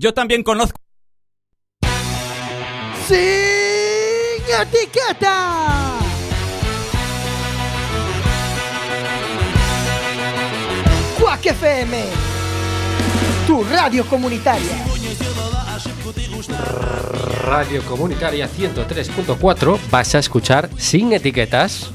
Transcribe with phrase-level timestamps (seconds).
[0.00, 0.78] Yo también conozco.
[3.08, 3.16] ¡Sin
[4.60, 5.98] etiqueta!
[11.18, 12.04] Quack FM,
[13.48, 14.84] tu radio comunitaria.
[17.44, 21.90] Radio Comunitaria 103.4 vas a escuchar sin etiquetas.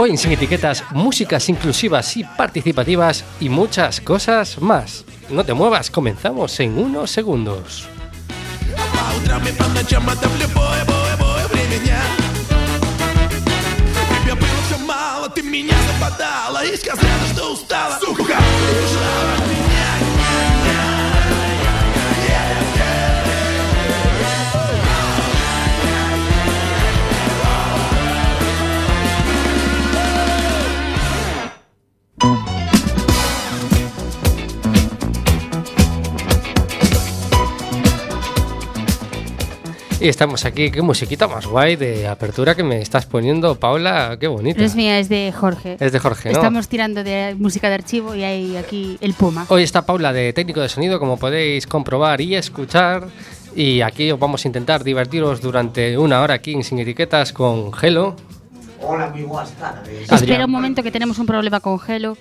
[0.00, 5.04] Hoy en Sin Etiquetas, músicas inclusivas y participativas y muchas cosas más.
[5.30, 7.88] No te muevas, comenzamos en unos segundos.
[8.92, 12.00] По утрам и по ночам это в любое, бое, бое время дня
[14.22, 19.59] Тебя было все мало, ты меня западала И сказала, что устала Сука, убежала от меня
[40.01, 44.25] Y estamos aquí, qué musiquita más guay de apertura que me estás poniendo, Paula, qué
[44.25, 44.59] bonita.
[44.59, 45.77] No es mía, es de Jorge.
[45.79, 46.37] Es de Jorge, ¿no?
[46.37, 49.45] Estamos tirando de música de archivo y hay aquí el Puma.
[49.49, 53.09] Hoy está Paula de técnico de sonido, como podéis comprobar y escuchar.
[53.55, 57.71] Y aquí os vamos a intentar divertiros durante una hora aquí en Sin Etiquetas con
[57.71, 58.15] Gelo.
[58.81, 60.11] Hola, muy buenas tardes.
[60.11, 60.23] Adrián.
[60.23, 62.17] Espera un momento que tenemos un problema con Gelo.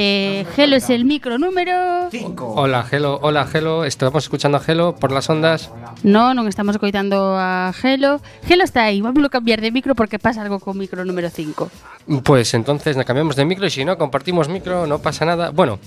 [0.00, 2.08] Eh, Gelo es el micro número...
[2.12, 2.52] Cinco.
[2.54, 5.72] Hola Gelo, hola Gelo, estamos escuchando a Gelo por las ondas.
[6.06, 8.22] No, non estamos coitando a Gelo.
[8.46, 12.22] Gelo está aí, vamos a cambiar de micro porque pasa algo con micro número 5.
[12.22, 15.50] Pues entonces nos cambiamos de micro y si no compartimos micro no pasa nada.
[15.50, 15.82] Bueno,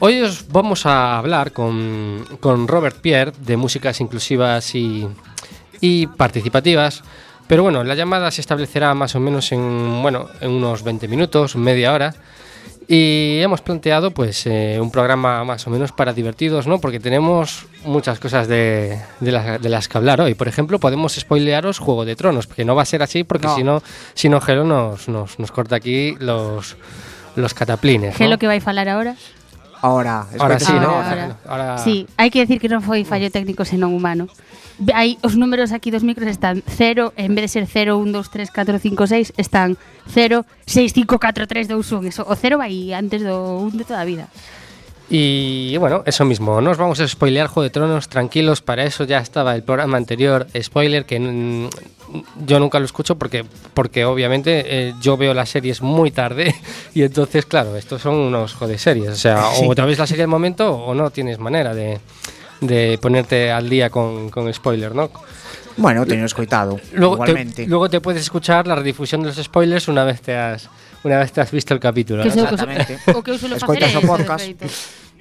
[0.00, 5.04] hoy os vamos a hablar con, con Robert Pierre de músicas inclusivas y,
[5.84, 7.04] y participativas.
[7.52, 11.54] Pero bueno, la llamada se establecerá más o menos en, bueno, en unos 20 minutos,
[11.54, 12.14] media hora.
[12.94, 16.78] Y hemos planteado pues eh, un programa más o menos para divertidos, ¿no?
[16.78, 20.34] Porque tenemos muchas cosas de, de, la- de las que hablar hoy.
[20.34, 23.64] Por ejemplo, podemos spoilearos Juego de Tronos, porque no va a ser así porque si
[23.64, 26.76] no, si no Gelo nos, nos, nos corta aquí los,
[27.34, 28.12] los cataplines.
[28.12, 28.18] ¿no?
[28.18, 29.16] Gelo que vai falar ahora?
[29.82, 30.90] Ahora, ahora sí, ¿no?
[30.90, 31.78] Ahora, ahora.
[31.78, 34.30] Sí, hai que decir que non foi fallo técnico senón humano.
[34.94, 38.30] Hai os números aquí dos micros están 0, en vez de ser 0 1 2
[38.30, 39.74] 3 4 5 6, están
[40.06, 42.14] 0 6 5 4 3 2 1.
[42.14, 44.30] Eso, o 0 vai antes do 1 de toda a vida.
[45.14, 49.04] Y bueno, eso mismo, no os vamos a spoilear Juego de Tronos, tranquilos, para eso
[49.04, 51.68] ya estaba el programa anterior, spoiler, que mm,
[52.46, 56.54] yo nunca lo escucho porque, porque obviamente eh, yo veo las series muy tarde
[56.94, 60.22] y entonces, claro, estos son unos joder series, o sea, o te ves la serie
[60.22, 62.00] al momento o no tienes manera de,
[62.62, 65.10] de ponerte al día con, con spoiler, ¿no?
[65.76, 67.66] Bueno, teño escoitado, Luego te, igualmente.
[67.66, 70.70] luego te puedes escuchar la redifusión de los spoilers una vez te has,
[71.04, 72.22] una vez te has visto el capítulo.
[72.22, 72.98] Que Exactamente.
[73.14, 74.46] O que eu suelo facer é podcast.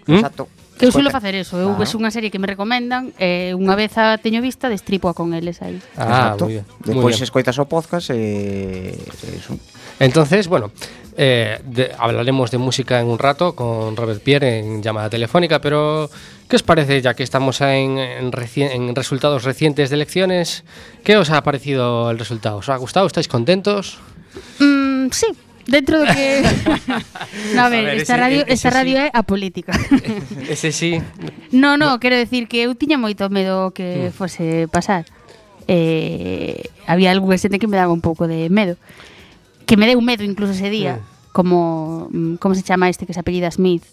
[0.07, 0.13] ¿Mm?
[0.21, 0.47] Exacto.
[0.77, 1.77] Que eu suelo facer eso, eu Ah.
[1.77, 5.61] ves unha serie que me recomendan, e unha vez a teño vista, destripo con eles
[5.61, 5.77] aí.
[5.93, 6.45] Ah, Exacto.
[6.49, 6.65] muy bien.
[6.81, 8.97] Despois escoitas o podcast e
[9.37, 9.53] eso.
[10.01, 10.73] Entonces, bueno,
[11.13, 16.09] eh, de- hablaremos de música en un rato con Robert Pierre en llamada telefónica, pero
[16.49, 20.63] ¿qué os parece ya que estamos en, en reci- en resultados recientes de elecciones?
[21.05, 22.57] ¿Qué os ha parecido el resultado?
[22.57, 23.05] ¿Os ha gustado?
[23.05, 23.99] ¿Estáis contentos?
[24.57, 25.27] Mm, sí,
[25.67, 26.41] Dentro do que
[27.55, 29.03] No, a ver, a ver esta ese, radio, ese, esta ese radio sí.
[29.05, 29.73] é a política.
[30.49, 31.01] Ese sí.
[31.51, 34.13] No, no, quero decir que eu tiña moito medo que mm.
[34.15, 35.05] fose pasar.
[35.67, 38.75] Eh, había algún xente que me daba un pouco de medo.
[39.65, 41.31] Que me deu medo incluso ese día, mm.
[41.31, 43.85] como mm, como se chama este que se apellida Smith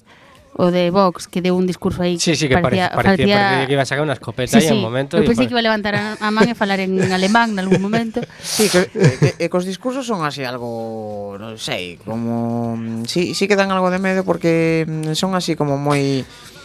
[0.59, 3.67] o de Vox que deu un discurso aí sí, sí, que parecía, parecía, parecía, parecía
[3.71, 4.75] que iba a sacar unha escopeta sí, sí.
[4.75, 7.55] en un momento eu pensei que iba a levantar a man e falar en alemán
[7.55, 11.39] en algún momento sí, que, eh, que, eh, que, que os discursos son así algo
[11.39, 15.55] non sei como mm, sí, sí que dan algo de medo porque mm, son así
[15.55, 16.59] como moi mm,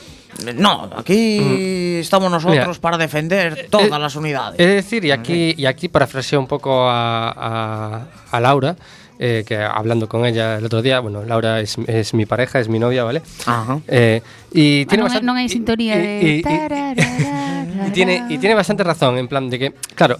[0.57, 4.59] No, aquí estamos nosotros Mira, para defender eh, todas eh, las unidades.
[4.59, 8.75] Es decir, y aquí, y aquí parafraseo un poco a, a, a Laura,
[9.23, 12.67] eh, que hablando con ella el otro día, bueno, Laura es, es mi pareja, es
[12.67, 13.21] mi novia, ¿vale?
[13.47, 13.79] Ajá.
[13.87, 14.19] Eh,
[14.51, 16.11] y tiene Ah, bastante- non hai y- sintonía y- de...
[16.19, 20.19] y- y- y tiene, y tiene bastante razón, en plan de que, claro,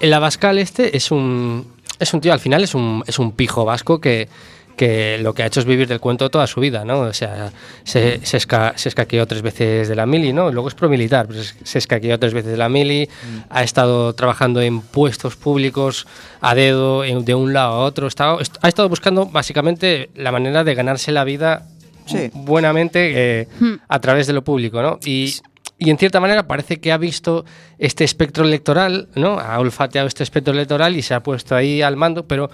[0.00, 1.64] el Abascal este es un,
[1.98, 4.28] es un tío, al final es un, es un pijo vasco que,
[4.82, 7.00] que lo que ha hecho es vivir del cuento toda su vida, ¿no?
[7.00, 7.52] O sea,
[7.84, 10.50] se, se, esca- se escaqueó tres veces de la mili, ¿no?
[10.50, 13.08] Luego es promilitar, pero se- se escaqueó tres veces de la mili,
[13.48, 16.06] ha estado trabajando en puestos públicos
[16.40, 20.32] a dedo, en- de un lado a otro, está- est- ha estado buscando básicamente la
[20.32, 21.66] manera de ganarse la vida
[22.06, 22.30] Sí.
[22.34, 23.74] buenamente eh, Hmm.
[23.88, 24.98] a través de lo público, ¿no?
[25.04, 25.32] Y,
[25.78, 27.44] y en cierta manera parece que ha visto
[27.78, 29.38] este espectro electoral, ¿no?
[29.38, 32.50] Ha olfateado este espectro electoral y se ha puesto ahí al mando, pero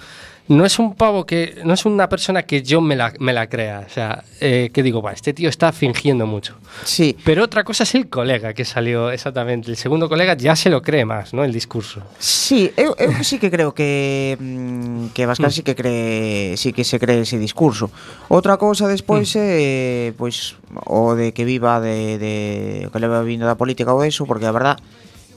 [0.49, 1.61] no es un pavo que.
[1.65, 3.85] No es una persona que yo me la, me la crea.
[3.87, 6.57] O sea, eh, que digo, va, este tío está fingiendo mucho.
[6.85, 9.71] Sí, Pero otra cosa es el colega que salió exactamente.
[9.71, 11.45] El segundo colega ya se lo cree más, ¿no?
[11.45, 12.03] El discurso.
[12.19, 16.85] Sí, eu, eu sí que creo que mm, que Bascal sí que cree, sí que
[16.85, 17.91] se cree ese discurso.
[18.29, 20.57] Outra cousa despois é pois
[20.89, 24.53] o de que viva de de que leva vindo da política ou eso, porque a
[24.53, 24.81] verdad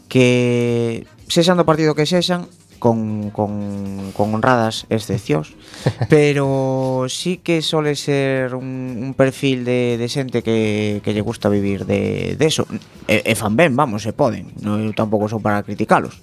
[0.07, 2.47] que sexan do partido que sexan
[2.81, 5.53] con, con, con honradas excepcións
[6.09, 11.45] pero sí que sole ser un, un perfil de, de xente que, que lle gusta
[11.45, 12.65] vivir de, de eso.
[13.05, 14.49] E, e fan ben, vamos, se poden.
[14.65, 16.17] No, eu tampouco son para criticalos.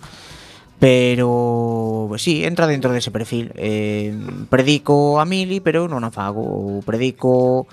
[0.78, 3.46] Pero pues, sí, entra dentro dese de perfil.
[3.54, 4.14] Eh,
[4.50, 6.42] Predico a mili, pero non a fago.
[6.42, 7.66] Ou Predico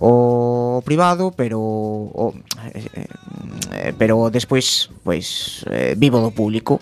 [0.00, 2.32] o privado, pero o,
[2.72, 6.80] eh, eh pero despois pois pues, eh, vivo do público.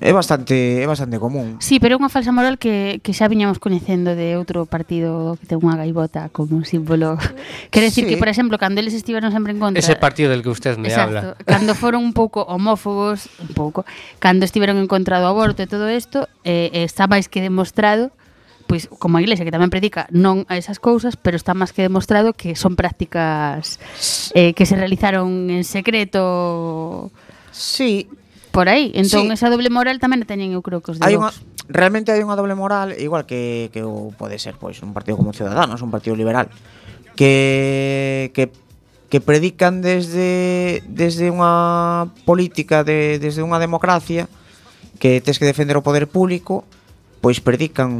[0.00, 1.56] É bastante é bastante común.
[1.60, 5.48] Sí, pero é unha falsa moral que, que xa viñamos coñecendo de outro partido que
[5.48, 7.16] ten unha gaivota como un símbolo.
[7.72, 8.08] Quer decir sí.
[8.12, 9.80] que, por exemplo, cando eles estiveron sempre en contra...
[9.80, 11.44] Ese partido del que usted me exacto, habla.
[11.48, 13.88] Cando foron un pouco homófobos, un pouco,
[14.20, 18.12] cando estiveron en contra do aborto e todo isto, eh, eh está máis que demostrado
[18.70, 21.82] pois como a iglesia que tamén predica non a esas cousas, pero está máis que
[21.82, 23.82] demostrado que son prácticas
[24.36, 27.10] eh, que se realizaron en secreto
[27.50, 28.08] Sí,
[28.50, 29.34] Por aí, entón sí.
[29.34, 31.42] esa doble moral tamén a teñen eu creo que os de hai Vox.
[31.70, 35.30] Realmente hai unha doble moral igual que que o pode ser pois un partido como
[35.30, 36.50] Ciudadanos, un partido liberal
[37.14, 38.50] que que
[39.10, 44.26] que predican desde desde unha política de desde unha democracia
[45.00, 46.62] que tes que defender o poder público,
[47.20, 47.92] pois predican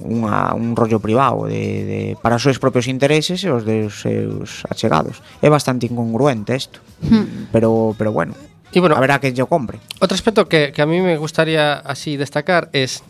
[0.00, 4.64] unha, un rollo privado de, de, para os seus propios intereses e os dos seus
[4.68, 5.20] achegados.
[5.40, 7.52] É bastante incongruente isto, hmm.
[7.52, 8.36] pero, pero bueno.
[8.72, 9.78] Y bueno, verá que yo compre.
[10.00, 13.02] Otro aspecto que, que a mí me gustaría así destacar es,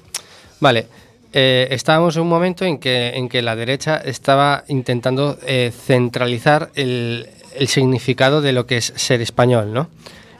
[0.60, 0.86] vale,
[1.32, 6.70] eh, estábamos en un momento en que, en que la derecha estaba intentando eh, centralizar
[6.74, 9.88] el, el significado de lo que es ser español, ¿no?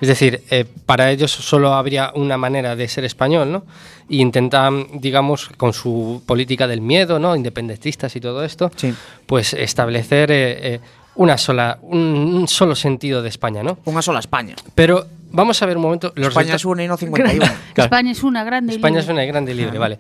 [0.01, 3.65] Es decir, eh, para ellos solo habría una manera de ser español, ¿no?
[4.09, 7.37] Y intentan, digamos, con su política del miedo, ¿no?
[7.37, 8.93] Independentistas y todo esto, Sí.
[9.27, 10.81] pues establecer
[11.15, 13.79] una sola, un, un solo sentido de España, ¿no?
[13.85, 14.57] Unha sola España.
[14.75, 16.13] Pero vamos a ver un momento.
[16.17, 17.45] Los España es una y no 51.
[17.75, 17.87] Claro.
[17.89, 19.99] España es una grande y España es una grande y libre, vale.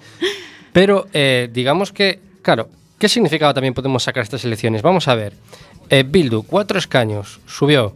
[0.72, 2.68] Pero eh, digamos que, claro,
[2.98, 4.80] ¿qué significado también podemos sacar estas elecciones?
[4.80, 5.34] Vamos a ver.
[5.90, 7.92] Eh, Bildu, cuatro escaños, subió.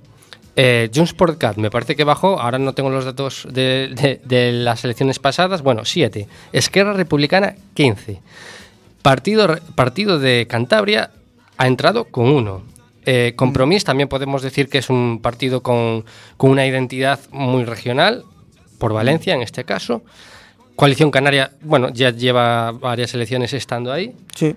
[0.58, 4.20] Eh, Junts por Cat, me parece que bajó, ahora no tengo los datos de, de-
[4.24, 6.28] de las elecciones pasadas, bueno, siete.
[6.52, 8.20] Esquerra Republicana, 15.
[9.02, 11.10] Partido, Partido de Cantabria
[11.58, 12.62] ha entrado con uno.
[13.06, 16.04] Eh, Compromís también podemos decir que es un partido con,
[16.36, 18.24] con una identidad muy regional,
[18.78, 20.02] por Valencia en este caso.
[20.74, 24.12] Coalición Canaria, bueno, ya lleva varias elecciones estando ahí.
[24.34, 24.54] Sí.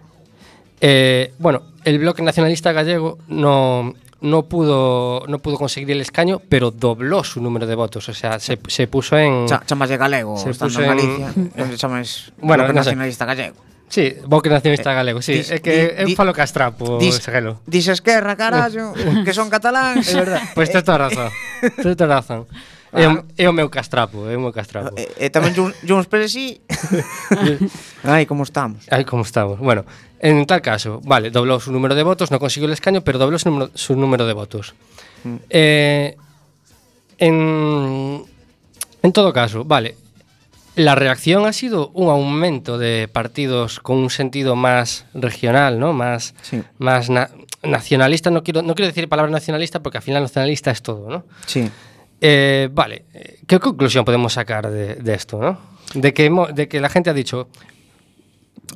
[0.81, 6.71] Eh, bueno, el bloque nacionalista gallego no, no, pudo, no pudo conseguir el escaño, pero
[6.71, 8.09] dobló su número de votos.
[8.09, 9.45] O sea, se, se puso en.
[9.47, 11.33] Cha, chamas de galego, Se estando puso en en- Galicia.
[11.73, 12.75] eh, chamas Bueno, no sé.
[12.75, 13.55] nacionalista gallego.
[13.89, 15.33] Sí, Bloque Nacionalista eh, Galego, sí.
[15.33, 17.57] Dis, é que di, eu falo castrapo, dis, segelo.
[17.65, 18.93] Dis Esquerra, carallo,
[19.25, 20.05] que son cataláns.
[20.13, 20.41] É verdad.
[20.53, 21.29] Pois pues tens toda razón.
[21.81, 22.45] tens toda razón.
[22.93, 23.21] É, ah.
[23.37, 24.93] é o meu castrapo, é o meu castrapo.
[24.93, 26.61] E, eh, e eh, tamén Jones sí.
[28.05, 28.85] Ai, como estamos.
[28.93, 29.57] Ai, como estamos.
[29.57, 29.85] Bueno,
[30.21, 33.41] en tal caso, vale, doblou su número de votos, non conseguiu el escaño, pero doblou
[33.41, 34.77] su número, su número de votos.
[35.25, 35.37] Mm.
[35.49, 36.17] Eh,
[37.17, 37.35] en,
[39.01, 39.97] en todo caso, vale,
[40.79, 45.91] La reacción ha sido un aumento de partidos con un sentido más regional, ¿no?
[45.91, 46.63] Más, sí.
[46.77, 47.27] más na
[47.61, 48.31] nacionalista.
[48.31, 51.25] No quiero, no quiero decir palabra nacionalista porque al final nacionalista es todo, ¿no?
[51.45, 51.69] Sí.
[52.21, 53.03] Eh, vale,
[53.45, 55.59] ¿qué conclusión podemos sacar de, de esto, no?
[55.95, 57.49] De que, de que la gente ha dicho,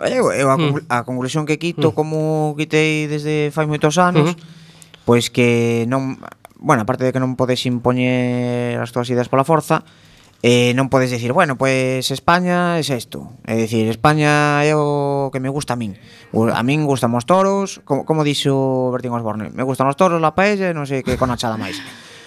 [0.02, 0.86] Eu, eu eh, a, mm.
[0.90, 1.96] a conclusión que quito mm.
[1.96, 5.06] como quitei desde fai moitos anos, mm -hmm.
[5.06, 6.18] pois que non,
[6.58, 9.86] bueno, aparte de que non podes impoñer as túas ideas pola forza,
[10.44, 13.32] eh, non podes decir, bueno, pois pues España é es isto.
[13.48, 15.96] É dicir, España é o que me gusta a min.
[16.36, 20.20] O, a min gustan os toros, como, como dixo Bertín Osborne, me gustan os toros,
[20.20, 21.80] la paella, non sei que con achada máis.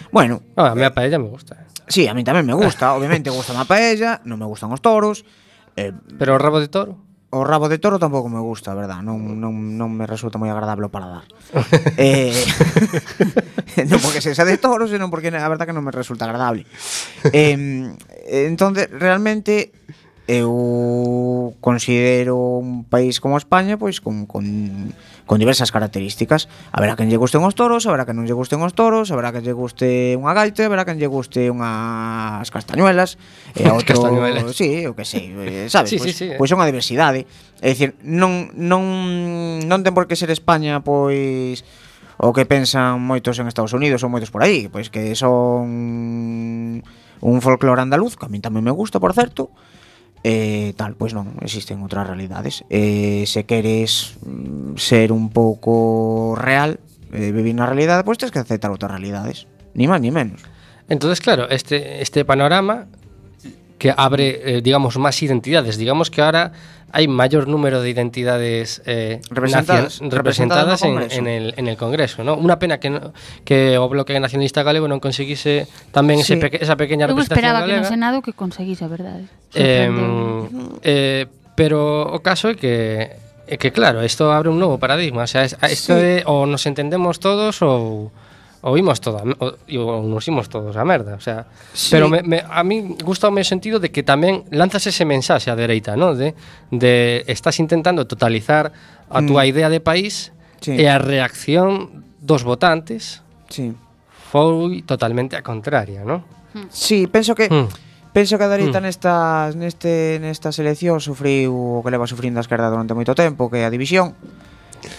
[0.09, 1.61] Bueno, ah, a mí a paella me gusta.
[1.61, 1.93] Eh.
[1.93, 5.29] Sí, a mí tamén me gusta, obviamente gusta a paella, non me gustan os toros.
[5.77, 7.06] Eh, Pero o rabo de toro?
[7.37, 9.05] o rabo de toro tampouco me gusta, verdad?
[9.05, 11.27] Non, non, non me resulta moi agradable para dar.
[12.01, 12.33] eh,
[13.91, 16.65] non porque se xa de toro, senón porque a verdad que non me resulta agradable.
[17.31, 17.93] Eh,
[18.27, 19.71] entonces, realmente
[20.27, 24.43] eu considero un país como España pois con, con
[25.27, 26.49] con diversas características.
[26.73, 29.43] Haberá quen lle gusten os toros, haberá quen non lle gusten os toros, haberá quen
[29.43, 33.19] lle guste unha gaita, haberá quen lle guste unhas castañuelas,
[33.59, 33.99] e a outro,
[34.55, 36.39] sí, o que sei, eh, sabes, sí, pois, sí, sí, eh.
[36.39, 37.27] pois é unha diversidade.
[37.59, 41.67] É dicir, non non non ten por que ser España pois
[42.17, 46.81] o que pensan moitos en Estados Unidos ou moitos por aí, pois que son
[47.21, 49.51] un folclore andaluz, que a mí tamén me gusta, por certo,
[50.27, 52.67] eh, tal, pois non, existen outras realidades.
[52.67, 56.83] Eh, se queres mm, ser un pouco real,
[57.15, 59.47] eh, vivir na realidade, pois tens que aceptar outras realidades,
[59.79, 60.43] ni máis ni menos.
[60.91, 62.91] Entonces, claro, este, este panorama
[63.79, 65.77] que abre, eh, digamos, más identidades.
[65.77, 66.53] Digamos que ahora
[66.93, 71.77] hay mayor número de identidades eh, representadas, nacion, representadas, representadas en, en, el, en, el,
[71.77, 72.25] Congreso.
[72.25, 72.37] ¿no?
[72.37, 73.13] Una pena que, no,
[73.45, 76.33] que o Bloque Nacionalista Galego non conseguise tamén sí.
[76.33, 77.61] ese peque, esa pequeña Eu representación galega.
[77.61, 79.29] Eu esperaba que no Senado que conseguise, a verdade.
[79.53, 79.93] Eh,
[80.83, 83.13] eh, pero o caso é que
[83.47, 86.23] é que claro, isto abre un novo paradigma, o sea, isto sí.
[86.23, 88.11] é, o nos entendemos todos ou
[88.67, 91.89] oímos toda, o, nos imos todos a merda, o sea, sí.
[91.91, 95.49] pero me, me, a mí gusta o meu sentido de que tamén lanzas ese mensaxe
[95.49, 96.19] á dereita, ¿no?
[96.19, 96.35] De,
[96.75, 98.75] de estás intentando totalizar
[99.07, 99.51] a túa mm.
[99.55, 100.75] idea de país sí.
[100.75, 103.71] e a reacción dos votantes sí.
[104.35, 106.27] foi totalmente a contraria, ¿no?
[106.51, 106.67] Mm.
[106.69, 107.87] Sí, penso que mm.
[108.17, 108.87] Penso que a dereita mm.
[108.89, 113.61] nestas, neste, nesta selección sufriu o que leva sufrindo a esquerda durante moito tempo, que
[113.61, 114.17] é a división,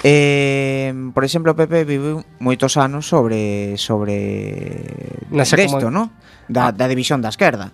[0.04, 5.92] Eh, por exemplo, Pepe viviu moitos anos sobre sobre desto, como...
[5.92, 6.04] no?
[6.48, 6.72] Da, ah.
[6.72, 7.74] da división da esquerda.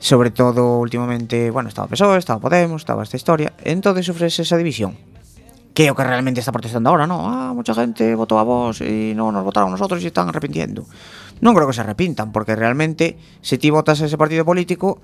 [0.00, 3.52] Sobre todo últimamente, bueno, estaba PSOE, estaba Podemos, estaba esta historia.
[3.64, 4.96] Entonces sufres esa división.
[5.74, 7.30] Que é o que realmente está protestando agora, no?
[7.30, 10.82] Ah, mucha gente votou a vos e non nos votaron nosotros e están arrepintiendo.
[11.40, 14.98] Non creo que se arrepintan, porque realmente se ti votas a ese partido político,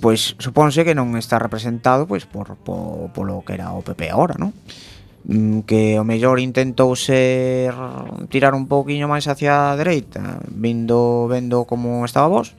[0.00, 3.84] pois pues, supónse que non está representado pois pues, por, por, polo que era o
[3.84, 4.50] PP agora, non?
[5.28, 7.76] Mm, que o mellor intentou ser
[8.32, 12.56] tirar un pouquiño máis hacia a dereita, vindo vendo como estaba vos,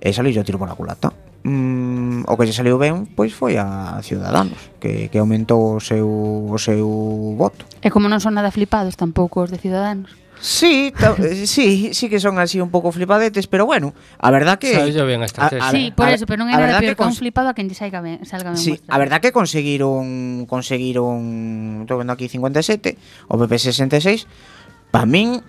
[0.00, 1.12] e saliu yo tiro pola culata.
[1.44, 6.08] Mm, o que se saliu ben, pois foi a Ciudadanos, que, que aumentou o seu,
[6.48, 6.88] o seu
[7.36, 7.68] voto.
[7.84, 12.20] E como non son nada flipados tampouco os de Ciudadanos Sí, eh, sí, sí que
[12.20, 15.70] son así un pouco flipadetes, pero bueno, a verdad que Sabe ben esta a, a,
[15.70, 17.74] Sí, por a, eso, pero non é nada peor que un flipado a quen lle
[17.74, 18.60] saiga ben, salga ben.
[18.60, 18.94] Sí, muestra.
[18.94, 22.94] a verdad que conseguiron, conseguiron, estou vendo aquí 57,
[23.28, 24.30] o PP 66,
[24.94, 25.42] pa min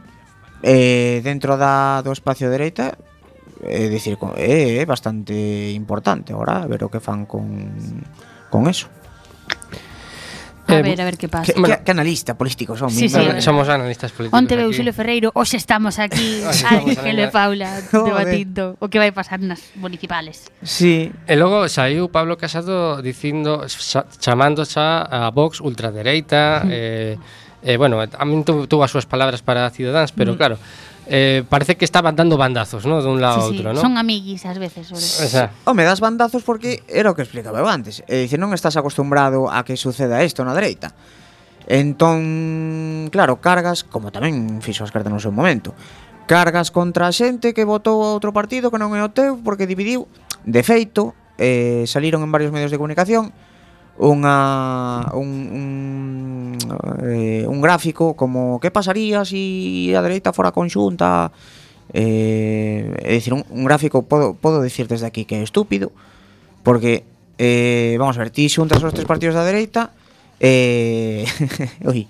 [0.65, 2.97] eh, dentro da do espacio dereita
[3.61, 5.35] é eh, dicir, é eh, bastante
[5.75, 7.45] importante agora, a ver o que fan con
[8.49, 8.89] con eso.
[10.69, 11.51] Eh, a eh, ver, a ver que pasa.
[11.51, 12.89] Que, bueno, que analista político son.
[12.91, 14.37] Sí, sí, somos analistas políticos.
[14.37, 19.41] Onte veu Xulio Ferreiro, hoxe estamos aquí, Ángel e Paula, debatindo o que vai pasar
[19.41, 20.45] nas municipales.
[20.61, 21.09] Sí.
[21.25, 27.17] E logo saiu Pablo Casado dicindo, xa, chamando xa a Vox ultradereita, eh,
[27.65, 30.37] eh, bueno, a min tuvo as súas palabras para Ciudadanos, pero mm.
[30.37, 30.55] claro,
[31.09, 33.01] eh, parece que estaban dando bandazos, ¿no?
[33.01, 33.75] De un lado sí, a outro, sí.
[33.75, 33.81] ¿no?
[33.81, 35.49] Son amiguis ás veces, sobre.
[35.65, 38.05] O Home, das bandazos porque era o que explicaba eu antes.
[38.05, 40.93] Eh, é dicir, non estás acostumbrado a que suceda isto na dereita.
[41.65, 45.73] Entón, claro, cargas, como tamén fixo as cartas no seu momento,
[46.29, 49.65] cargas contra a xente que votou a outro partido que non é o teu porque
[49.65, 50.05] dividiu.
[50.45, 53.33] De feito, eh, saliron en varios medios de comunicación
[53.99, 55.67] unha un, un,
[57.03, 59.43] eh, un gráfico como que pasaría se si
[59.91, 61.35] a dereita fora conxunta
[61.91, 65.91] eh, é dicir, un, un gráfico podo, podo dicir desde aquí que é estúpido
[66.63, 67.03] porque
[67.35, 69.91] eh, vamos a ver, ti xuntas os tres partidos da dereita
[70.39, 71.27] Eh,
[71.83, 72.07] oi.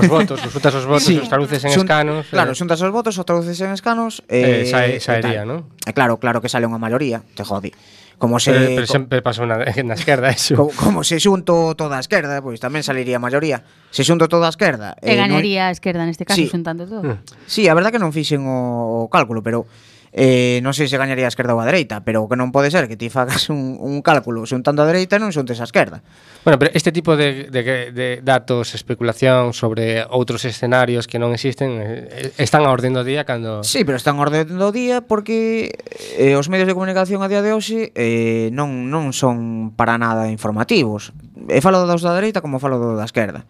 [0.00, 1.20] Os votos, os xuntas os votos, sí.
[1.20, 2.24] os traduces en Xun, escanos.
[2.32, 2.56] Claro, eh.
[2.56, 5.48] xuntas os votos, os traduces en escanos, eh, eh sae, saería, tal.
[5.48, 5.56] ¿no?
[5.84, 7.76] Eh, claro, claro que sale unha maioría, te jode
[8.18, 10.56] como se Pero, pero sempre pasou na, na esquerda eso.
[10.56, 13.60] Como, como se xunto toda a esquerda, pois tamén saliría a maioría.
[13.92, 15.70] Se xunto toda a esquerda, eh, e eh, ganaría non...
[15.70, 16.48] a esquerda neste caso sí.
[16.48, 17.04] xuntando todo.
[17.04, 17.20] Mm.
[17.44, 19.68] Sí, a verdad que non fixen o, o cálculo, pero
[20.16, 22.72] eh, non sei se gañaría a esquerda ou a dereita, pero o que non pode
[22.72, 26.00] ser que ti fagas un, un cálculo xuntando a dereita non xuntes a esquerda.
[26.40, 31.76] Bueno, pero este tipo de, de, de datos, especulación sobre outros escenarios que non existen
[31.76, 33.60] eh, están a orden do día cando...
[33.60, 35.76] Sí, pero están a orden do día porque
[36.16, 40.32] eh, os medios de comunicación a día de hoxe eh, non, non son para nada
[40.32, 41.12] informativos.
[41.52, 43.44] E falo dos da dereita como falo do da esquerda.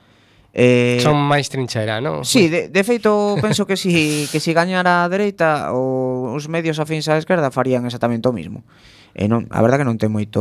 [0.56, 2.24] Eh, Son máis trinchera, non?
[2.24, 6.80] Sí, de, de feito, penso que si, que si gañara a dereita o, os medios
[6.80, 8.64] afins á esquerda farían exactamente o mismo.
[9.12, 10.40] E non, a verdade que non ten moito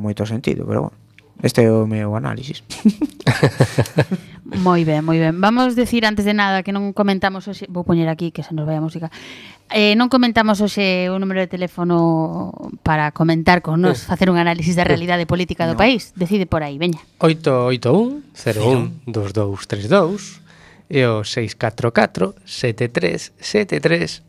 [0.00, 0.96] moito sentido, pero bueno.
[1.40, 2.64] Este é o meu análisis.
[4.58, 5.38] Moi ben, moi ben.
[5.38, 8.66] Vamos decir antes de nada que non comentamos hoxe, vou poñer aquí que se nos
[8.66, 9.06] vai a música.
[9.70, 12.50] Eh, non comentamos hoxe o número de teléfono
[12.82, 14.10] para comentar con nos, eh.
[14.10, 15.80] facer un análisis da realidade política do no.
[15.80, 16.10] país.
[16.18, 16.98] Decide por aí, veña.
[17.22, 20.42] 881 01 2232
[20.90, 24.26] e o 644 73 73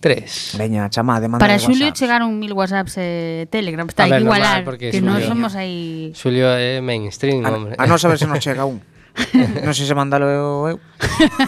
[0.00, 0.56] 3.
[0.56, 3.84] Veña, chamá, demanda Para Xulio chegaron mil WhatsApps e telegram.
[3.84, 6.10] Telegrams, está a ver, igualar, normal, que non somos aí...
[6.16, 7.76] Xulio é mainstream, a, hombre.
[7.76, 8.80] A non saber se nos chega un.
[9.66, 10.78] non sei se mandalo eu.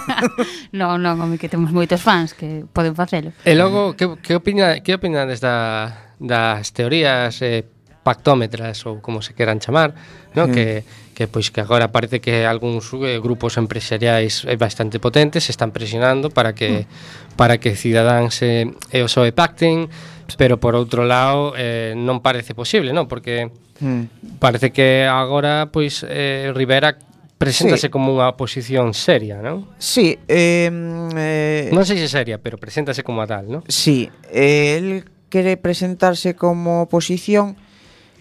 [0.78, 3.30] non, non, home, que temos moitos fans que poden facelo.
[3.46, 7.66] E logo, que, que, opina, que opinades da, das teorías eh,
[8.02, 9.94] pactómetras ou como se queran chamar,
[10.34, 10.50] no?
[10.50, 10.52] Mm.
[10.52, 10.66] que,
[11.14, 16.30] que pois que agora parece que algúns eh, grupos empresariais eh, bastante potentes están presionando
[16.30, 17.38] para que mm.
[17.38, 19.86] para que cidadáns eh, e o PSOE pacten,
[20.34, 23.06] pero por outro lado eh, non parece posible, non?
[23.06, 24.38] Porque mm.
[24.42, 26.98] parece que agora pois eh, Rivera
[27.42, 27.92] Preséntase sí.
[27.92, 29.66] como unha oposición seria, non?
[29.82, 30.14] Sí.
[30.30, 33.60] Eh, eh, non sei se seria, pero preséntase como a tal, non?
[33.66, 34.06] Sí.
[34.30, 34.88] Eh, el
[35.26, 37.58] quere presentarse como oposición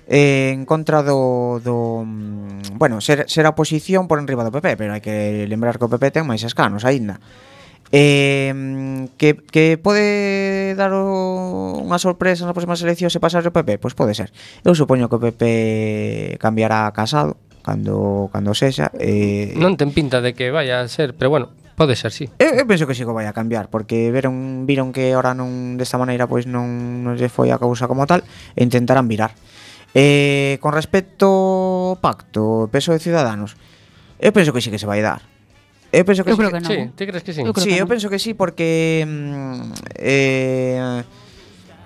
[0.07, 4.79] eh, en contra do, do mm, bueno, ser, ser a oposición por enriba do PP,
[4.79, 7.21] pero hai que lembrar que o PP ten máis escanos aínda.
[7.91, 13.83] Eh, que, que pode dar o, unha sorpresa nas próximas eleccións se pasar o PP?
[13.83, 14.31] Pois pode ser.
[14.63, 20.19] Eu supoño que o PP cambiará a Casado, cando cando sexa eh, Non ten pinta
[20.19, 23.05] de que vaya a ser, pero bueno, pode ser, sí Eu, eu penso que sí
[23.05, 27.15] que vai a cambiar Porque veron, viron que ahora non desta maneira pois non, non
[27.17, 28.21] lle foi a causa como tal
[28.53, 29.33] E intentarán virar
[29.97, 33.55] eh, Con respecto pacto, peso de ciudadanos
[34.21, 35.25] Eu penso que sí que se vai dar
[35.91, 36.71] Eu penso que, eu sí, creo que, que non.
[36.71, 37.41] sí, ti crees que sí?
[37.43, 37.91] Eu sí, que eu non.
[37.91, 39.61] penso que sí porque mm,
[39.99, 41.03] eh,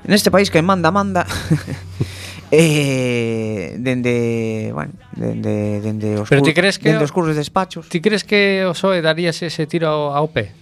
[0.06, 1.26] Neste país que manda, manda
[2.52, 7.90] Eh, dende, bueno, dende, dende os Pero ti crees que dende os cursos de despachos.
[7.90, 10.54] Ti crees que o PSOE darías ese tiro ao, ao pé?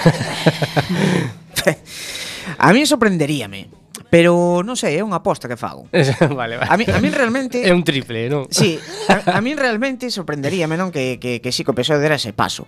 [2.58, 3.68] a mí sorprenderíame.
[4.10, 5.86] Pero non sei, é unha aposta que fago.
[6.34, 6.66] vale, vale.
[6.66, 8.50] A mí, a mí realmente é un triple, non?
[8.50, 8.74] Sí,
[9.06, 12.34] a, a mí realmente sorprenderíame non que que que sí, que o PSOE dera ese
[12.34, 12.66] paso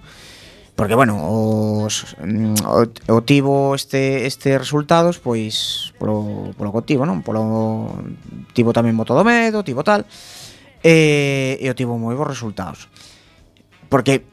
[0.74, 7.04] porque bueno, os mm, o, o tivo este este resultados pois polo polo que tivo,
[7.04, 7.20] non?
[7.20, 7.92] Polo
[8.56, 10.08] tivo tamén moto do medo, tivo tal.
[10.82, 12.88] E, e o tivo moi bons resultados.
[13.92, 14.24] Porque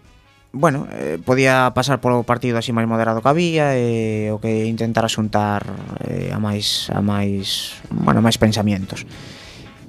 [0.51, 5.05] bueno, eh, podía pasar polo partido así máis moderado que había e o que intentar
[5.05, 5.61] asuntar
[6.07, 9.05] eh, a máis a máis, bueno, máis pensamientos.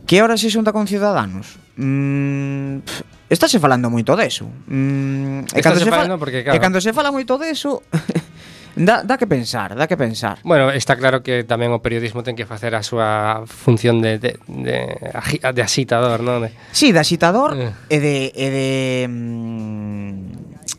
[0.04, 1.56] Que ahora se xunta con Ciudadanos?
[1.78, 4.50] Mm, pff, Estáse falando moito deso.
[4.66, 6.56] Mm, e cando se falando fala, porque, claro.
[6.56, 7.86] E cando se fala moito deso,
[8.76, 10.38] Da, da que pensar, da que pensar.
[10.44, 14.38] Bueno, está claro que tamén o periodismo ten que facer a súa función de, de,
[14.46, 14.78] de,
[15.26, 16.46] de asitador, non?
[16.46, 16.54] De...
[16.70, 17.74] Sí, de agitador eh.
[17.90, 18.16] e de...
[18.30, 18.68] E de
[19.10, 20.10] mm,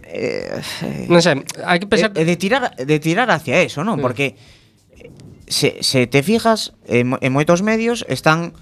[0.07, 2.15] eh, non sei, hai que pensar...
[2.15, 3.99] E, e de, tirar, de tirar hacia eso, non?
[3.99, 4.03] Eh.
[4.03, 4.39] Porque
[5.51, 8.55] se, se te fijas, en, en moitos medios están...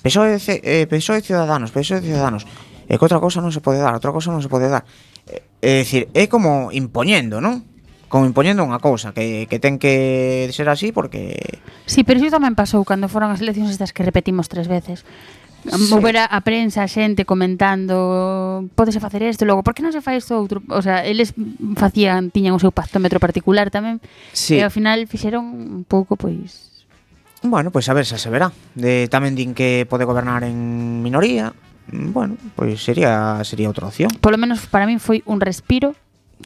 [0.00, 2.48] PSOE, eh, PSOE Ciudadanos, PSOE Ciudadanos
[2.88, 4.84] É que outra cousa non se pode dar, outra cousa non se pode dar.
[5.24, 7.64] É, é dicir, é como impoñendo, non?
[8.12, 11.60] Como impoñendo unha cousa que, que ten que ser así porque...
[11.88, 15.02] Sí, pero iso tamén pasou cando foron as eleccións estas que repetimos tres veces.
[15.64, 15.88] Sí.
[15.88, 20.04] Mover a, a prensa, a xente comentando Pódese facer isto logo, por que non se
[20.04, 20.60] fai isto outro?
[20.68, 21.32] O sea, eles
[21.80, 23.96] facían, tiñan o seu pactómetro particular tamén
[24.36, 24.60] sí.
[24.60, 26.84] E ao final fixeron un pouco, pois
[27.40, 31.56] Bueno, pois a ver, xa se verá de, Tamén din que pode gobernar en minoría
[31.92, 34.10] bueno, pois sería sería outra opción.
[34.20, 35.94] Por lo menos para min foi un respiro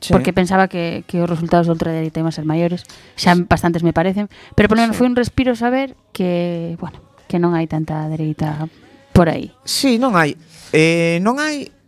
[0.00, 0.12] Sí.
[0.12, 2.84] Porque pensaba que, que os resultados do ultradereita iban a ser maiores
[3.16, 5.00] Xa bastantes me parecen Pero polo menos sí.
[5.02, 8.68] foi un respiro saber que Bueno, que non hai tanta dereita
[9.16, 10.36] por aí sí, non hai
[10.76, 11.78] eh, Non hai eh,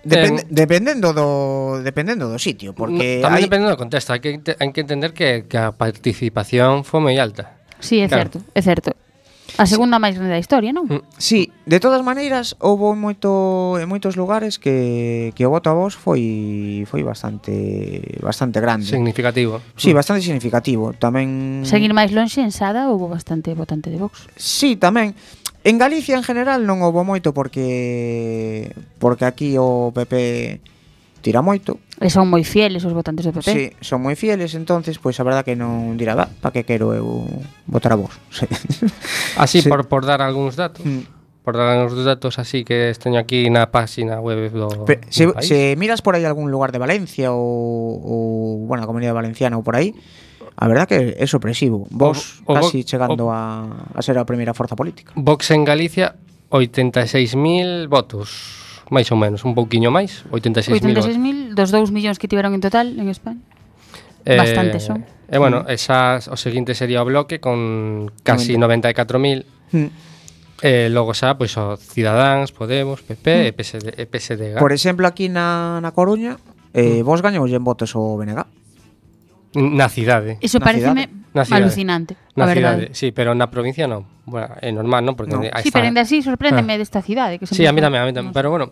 [0.00, 3.44] Depende, dependendo do dependendo do sitio, porque tamén hai...
[3.44, 7.60] dependendo do contexto, hai que hai que entender que que a participación foi moi alta.
[7.84, 8.32] Sí, é claro.
[8.32, 8.96] certo, é certo.
[9.56, 10.86] A segunda máis grande da historia, non?
[10.86, 15.74] Mm, sí, de todas maneiras, houve moito en moitos lugares que que o voto a
[15.74, 18.86] vos foi foi bastante bastante grande.
[18.86, 19.58] Significativo.
[19.74, 20.94] Sí, bastante significativo.
[20.94, 24.30] Tamén Seguir máis lonxe en Sada houve bastante votante de Vox.
[24.38, 25.16] Sí, tamén.
[25.62, 30.60] En Galicia en general non houve moito porque porque aquí o PP
[31.20, 31.78] tira moito.
[32.00, 33.46] E son moi fieles os votantes do PP.
[33.46, 36.64] Sí, son moi fieles, entonces pois pues, a verdad que non dirá, va, para que
[36.64, 37.28] quero eu
[37.68, 38.12] votar a vos.
[38.32, 38.48] Sí.
[39.36, 39.68] Así sí.
[39.68, 40.82] por por dar algúns datos.
[40.82, 41.06] Mm.
[41.44, 45.36] Por dar algúns datos así que teño aquí na páxina web do Pero, se, do
[45.36, 45.48] país.
[45.48, 49.62] se miras por aí algún lugar de Valencia ou, ou bueno, a Comunidade Valenciana ou
[49.62, 49.92] por aí,
[50.60, 51.88] A verdad que é sorpresivo.
[51.88, 55.16] Vos o, o casi chegando o, a, a ser a primeira forza política.
[55.16, 56.16] Vox en Galicia
[56.50, 61.54] 86.000 votos máis ou menos, un pouquiño máis, 86.000.
[61.54, 63.40] 86.000 dos 2 millóns que tiveron en total en España.
[64.26, 65.06] Eh, Bastante son.
[65.30, 69.46] E eh, bueno, esas, o seguinte sería o bloque con casi 94.000.
[69.72, 69.88] Mm.
[70.60, 73.40] Eh, logo xa, pois, o Cidadáns, Podemos, PP mm.
[73.40, 73.56] e hmm.
[73.56, 74.54] PSD, e PSDG.
[74.60, 76.36] Por exemplo, aquí na, na Coruña,
[76.76, 77.06] eh, mm.
[77.06, 78.44] vos gañoulle en votos o BNG.
[79.54, 80.38] Na cidade.
[80.40, 81.62] Iso pareceme na cidade.
[81.62, 82.94] alucinante, na a cidade, verdade.
[82.94, 84.06] sí, pero na provincia non.
[84.26, 85.18] Bueno, é normal, non?
[85.18, 85.42] Porque no.
[85.42, 85.62] está...
[85.62, 86.78] Sí, pero ainda así sorpréndeme ah.
[86.78, 87.38] desta cidade.
[87.38, 88.30] Que sí, a mí tamén, a mí tamén.
[88.30, 88.70] Pero bueno,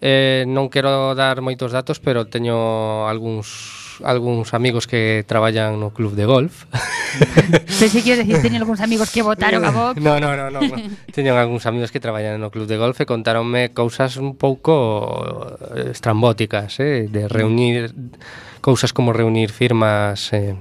[0.00, 6.12] eh, non quero dar moitos datos, pero teño algúns algúns amigos que traballan no club
[6.12, 6.68] de golf.
[7.80, 9.96] Pensei que decir, teñen algúns amigos que votaron a Vox.
[9.96, 10.76] No, no, no, no, no.
[11.16, 15.96] Teñen algúns amigos que traballan no club de golf e contaronme cousas un pouco eh,
[15.96, 20.54] estrambóticas, eh, de reunir mm cousas como reunir firmas eh,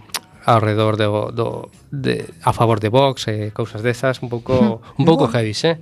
[0.47, 4.79] ao redor do, do de, a favor de Vox e eh, cousas desas un pouco
[4.95, 5.75] un pouco heavy, eh.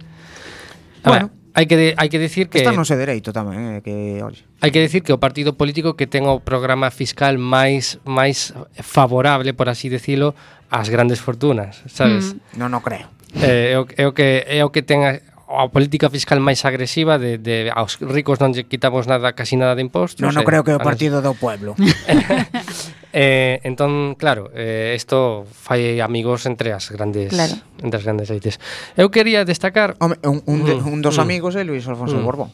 [1.05, 3.77] A bueno, ver, hai que de, hai que decir que Está no se dereito tamén,
[3.77, 4.41] eh, que oye.
[4.59, 9.53] Hai que decir que o partido político que ten o programa fiscal máis máis favorable,
[9.53, 10.33] por así decirlo,
[10.73, 12.33] ás grandes fortunas, sabes?
[12.33, 12.65] Mm.
[12.65, 13.07] Non, non creo.
[13.37, 16.65] Eh, é, o, é o que é o que ten a, a política fiscal máis
[16.65, 20.25] agresiva de, de aos ricos non lle quitamos nada, casi nada de impostos.
[20.25, 21.29] Non, non eh, creo que o Partido nos...
[21.29, 21.77] do Pueblo.
[23.13, 27.61] eh, entón, claro, eh, isto fai amigos entre as grandes claro.
[27.77, 28.57] entre as grandes elites.
[28.97, 31.85] Eu quería destacar Home, un, un, mm, de, un dos mm, amigos é eh, Luis
[31.85, 32.25] Alfonso mm.
[32.25, 32.49] Borbón.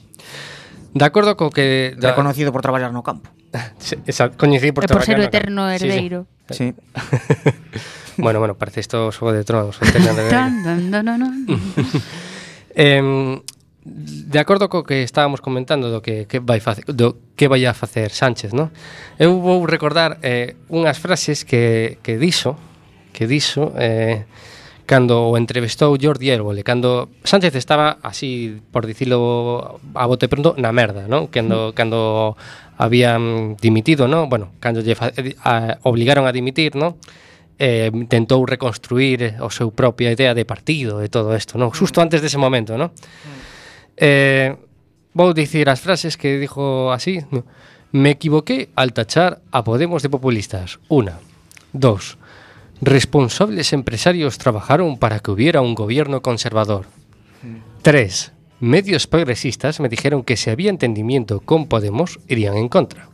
[0.91, 2.11] De acordo co que da...
[2.11, 3.31] reconocido por traballar no campo.
[4.03, 6.27] Esa, coñecido por, e por ser o eterno herdeiro.
[6.51, 6.75] Sí.
[6.75, 6.75] sí.
[6.75, 8.19] sí.
[8.19, 9.79] bueno, bueno, parece isto xogo de tronos.
[9.79, 10.35] o eterno herdeiro.
[10.35, 10.59] tan.
[12.75, 13.41] Eh,
[13.83, 17.73] de acordo co que estábamos comentando do que, que vai facer, do que vai a
[17.73, 18.69] facer Sánchez, no?
[19.17, 22.53] Eu vou recordar eh, unhas frases que, que dixo
[23.09, 24.29] que dixo eh,
[24.85, 30.69] cando o entrevistou Jordi Évole, cando Sánchez estaba así, por dicilo a bote pronto, na
[30.69, 31.33] merda, no?
[31.33, 31.73] Cando, mm.
[31.73, 32.37] cando
[32.77, 34.27] habían dimitido, no?
[34.27, 37.01] Bueno, cando lle, eh, a, obligaron a dimitir, no?
[37.61, 41.69] eh, tentou reconstruir eh, o seu propia idea de partido e todo isto, non?
[41.69, 42.05] Xusto mm.
[42.09, 42.89] antes dese momento, non?
[42.89, 43.39] Mm.
[44.01, 44.49] Eh,
[45.13, 47.21] vou dicir as frases que dijo así.
[47.93, 50.81] Me equivoqué al tachar a Podemos de populistas.
[50.89, 51.21] Una.
[51.69, 52.17] Dos.
[52.81, 56.89] Responsables empresarios trabajaron para que hubiera un gobierno conservador.
[57.45, 57.85] Mm.
[57.85, 58.33] Tres.
[58.57, 63.10] Medios progresistas me dijeron que si había entendimiento con Podemos, irían en contra.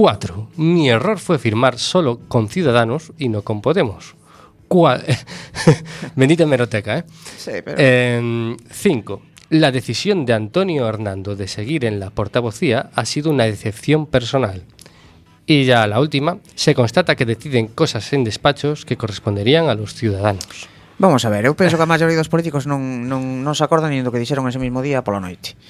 [0.00, 0.48] 4.
[0.56, 4.14] Mi error fue firmar solo con Ciudadanos y no con Podemos.
[4.66, 5.04] Cual...
[6.16, 7.04] Bendita meroteca, ¿eh?
[7.36, 7.76] Sí, pero...
[7.76, 9.22] 5.
[9.22, 14.06] Eh, la decisión de Antonio Hernando de seguir en la portavocía ha sido una decepción
[14.06, 14.62] personal.
[15.44, 19.92] Y ya la última, se constata que deciden cosas en despachos que corresponderían a los
[19.92, 20.66] ciudadanos.
[20.96, 23.92] Vamos a ver, eu penso que a maioría dos políticos non, non, non se acordan
[23.92, 25.60] nin do que dixeron ese mismo día pola noite.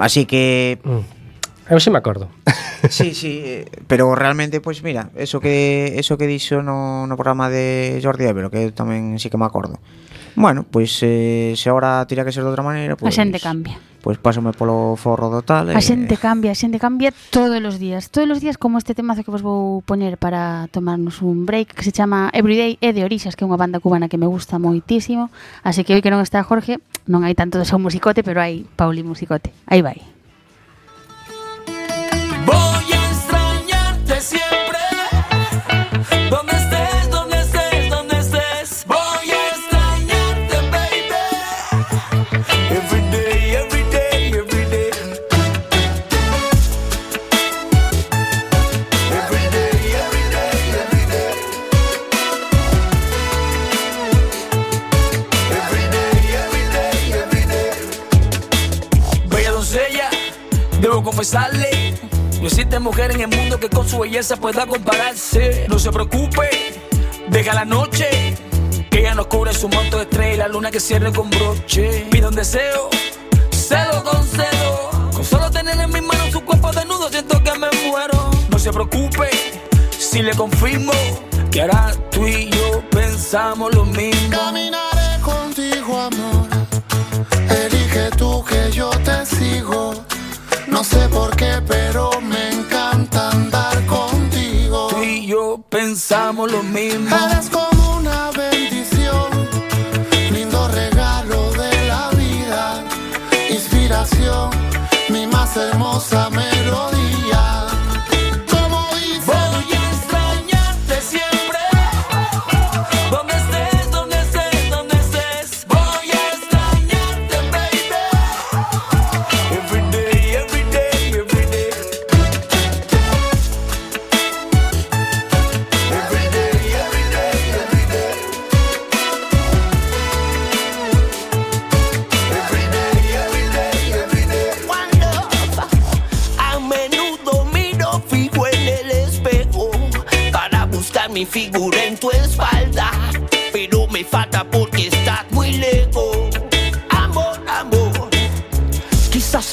[0.00, 1.21] Así que mm
[1.72, 2.28] Eu si me acordo.
[2.92, 7.16] sí, sí, eh, pero realmente, pois pues, mira, eso que eso que dixo no, no
[7.16, 9.80] programa de Jordi Évero, que tamén sí que me acordo.
[10.36, 13.24] Bueno, pois pues, eh, se agora tira que ser de outra maneira, pois pues, A
[13.24, 13.80] xente cambia.
[14.04, 15.72] Pois pues, pásome polo forro do tal.
[15.72, 15.76] Eh.
[15.76, 18.12] A xente cambia, a xente cambia todos os días.
[18.12, 21.88] Todos os días como este temazo que vos vou poner para tomarnos un break que
[21.88, 25.32] se chama Everyday é de Orixas, que é unha banda cubana que me gusta moitísimo,
[25.64, 28.68] así que hoy que non está Jorge, non hai tanto de seu musicote, pero hai
[28.76, 29.56] Pauli musicote.
[29.64, 30.04] Aí vai.
[64.22, 65.66] Belleza pueda compararse.
[65.68, 66.48] No se preocupe,
[67.28, 68.36] deja la noche.
[68.88, 72.06] Que ella nos cubre su manto de estrella y la luna que cierre con broche.
[72.08, 72.88] Pide un deseo,
[73.50, 75.10] cedo con cedo.
[75.12, 78.30] Con solo tener en mis manos su cuerpo desnudo, siento que me muero.
[78.48, 79.28] No se preocupe,
[79.98, 80.92] si le confirmo
[81.50, 84.30] que ahora tú y yo pensamos lo mismo.
[84.30, 86.46] Caminaré contigo, amor.
[87.64, 89.94] Elige tú que yo te sigo.
[90.68, 93.30] No sé por qué, pero me encanta
[96.12, 97.16] pensamos lo mismo.
[97.16, 99.30] Eres como una bendición,
[100.30, 102.84] lindo regalo de la vida,
[103.48, 104.50] inspiración,
[105.08, 107.21] mi más hermosa melodía.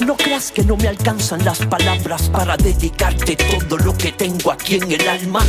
[0.06, 4.76] No creas que no me alcanzan las palabras para dedicarte todo lo que tengo aquí
[4.76, 5.42] en el alma.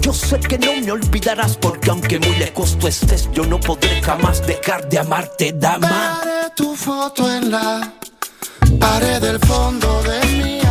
[0.00, 4.02] Yo sé que no me olvidarás porque aunque muy lejos tú estés, yo no podré
[4.02, 6.20] jamás dejar de amarte, dama.
[6.24, 7.92] Veré tu foto en la
[8.78, 10.61] pared del fondo de mi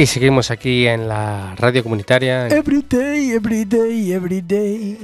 [0.00, 2.46] Y seguimos aquí en la radio comunitaria.
[2.46, 4.98] Every day, every day, every day.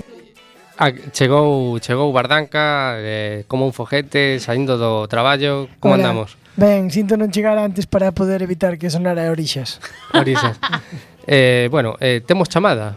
[0.78, 5.68] Ah, chegou, chegou Bardanca eh, como un foguete saindo do traballo.
[5.80, 6.08] Como Hola.
[6.08, 6.40] andamos?
[6.56, 9.84] Ben, sinto non chegar antes para poder evitar que sonara orixas.
[10.16, 10.56] Orixas.
[11.28, 12.96] eh, bueno, eh, temos chamada.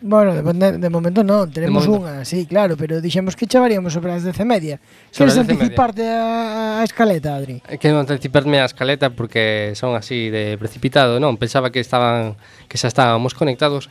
[0.00, 2.04] Bueno, de, de momento non, tenemos momento.
[2.04, 4.76] unha, sí, claro, pero dixemos que chavaríamos sobre as 10 e media.
[5.08, 7.64] Queres anticiparte a, a escaleta, Adri?
[7.80, 11.40] Quero anticiparme a escaleta porque son así de precipitado, non?
[11.40, 12.36] Pensaba que estaban
[12.68, 13.88] que xa estábamos conectados.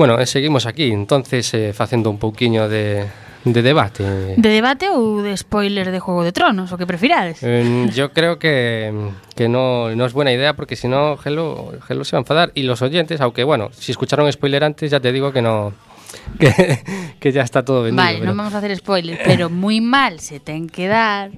[0.00, 3.04] Bueno, e seguimos aquí, entonces eh, facendo un pouquiño de
[3.52, 4.02] de debate.
[4.36, 7.40] De debate ou de spoiler de Juego de Tronos, o que prefirades?
[7.42, 8.90] Eh, yo creo que,
[9.34, 12.52] que no, no es buena idea porque si no, Gelo, Gelo se va a enfadar.
[12.54, 15.72] Y los oyentes, aunque bueno, si escucharon spoiler antes, ya te digo que no.
[16.40, 16.80] Que,
[17.20, 18.00] que ya está todo vendido.
[18.02, 21.36] Vale, pero- non vamos a hacer spoiler, pero moi mal se ten que dar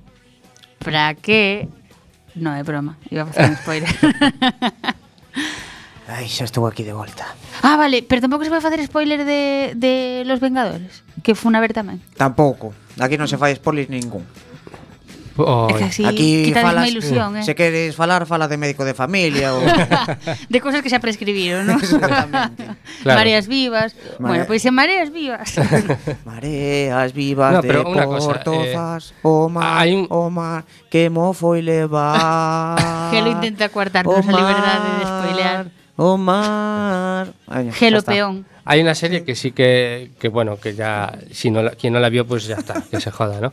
[0.79, 1.67] para que...
[2.39, 3.91] No, é broma, iba a facer un spoiler.
[6.11, 7.23] Ai, xa estou aquí de volta.
[7.63, 11.63] ah, vale, pero tampouco se vai facer spoiler de, de Los Vengadores, que fun a
[11.63, 12.03] ver tamén.
[12.19, 12.75] Tampouco.
[12.99, 14.27] Aquí non se fai spoiler ningún.
[15.41, 17.47] Oh, É que así Aquí falas, ilusión, eh?
[17.47, 19.63] se queres falar, fala de médico de familia ou
[20.53, 21.79] de cosas que xa prescribiron, non?
[21.85, 22.77] Exactamente.
[23.07, 23.17] Claro.
[23.17, 23.95] Mareas vivas.
[24.21, 25.49] Mare- Bueno, pois en Mareas vivas.
[26.29, 31.09] Mareas vivas No, de pero unha cosa, portozas, o mar, hai un- o mar, que
[31.09, 32.77] mo foi levar.
[33.15, 35.63] Gelo intenta coartarnos a liberdade de spoilear.
[36.03, 37.35] O mar.
[37.47, 38.13] Ay, Gelo ya está.
[38.13, 38.47] peón.
[38.65, 42.01] Hay una serie que sí que, que bueno, que ya, si no la- quien no
[42.01, 43.53] la vio, pues ya está, que se joda, ¿no?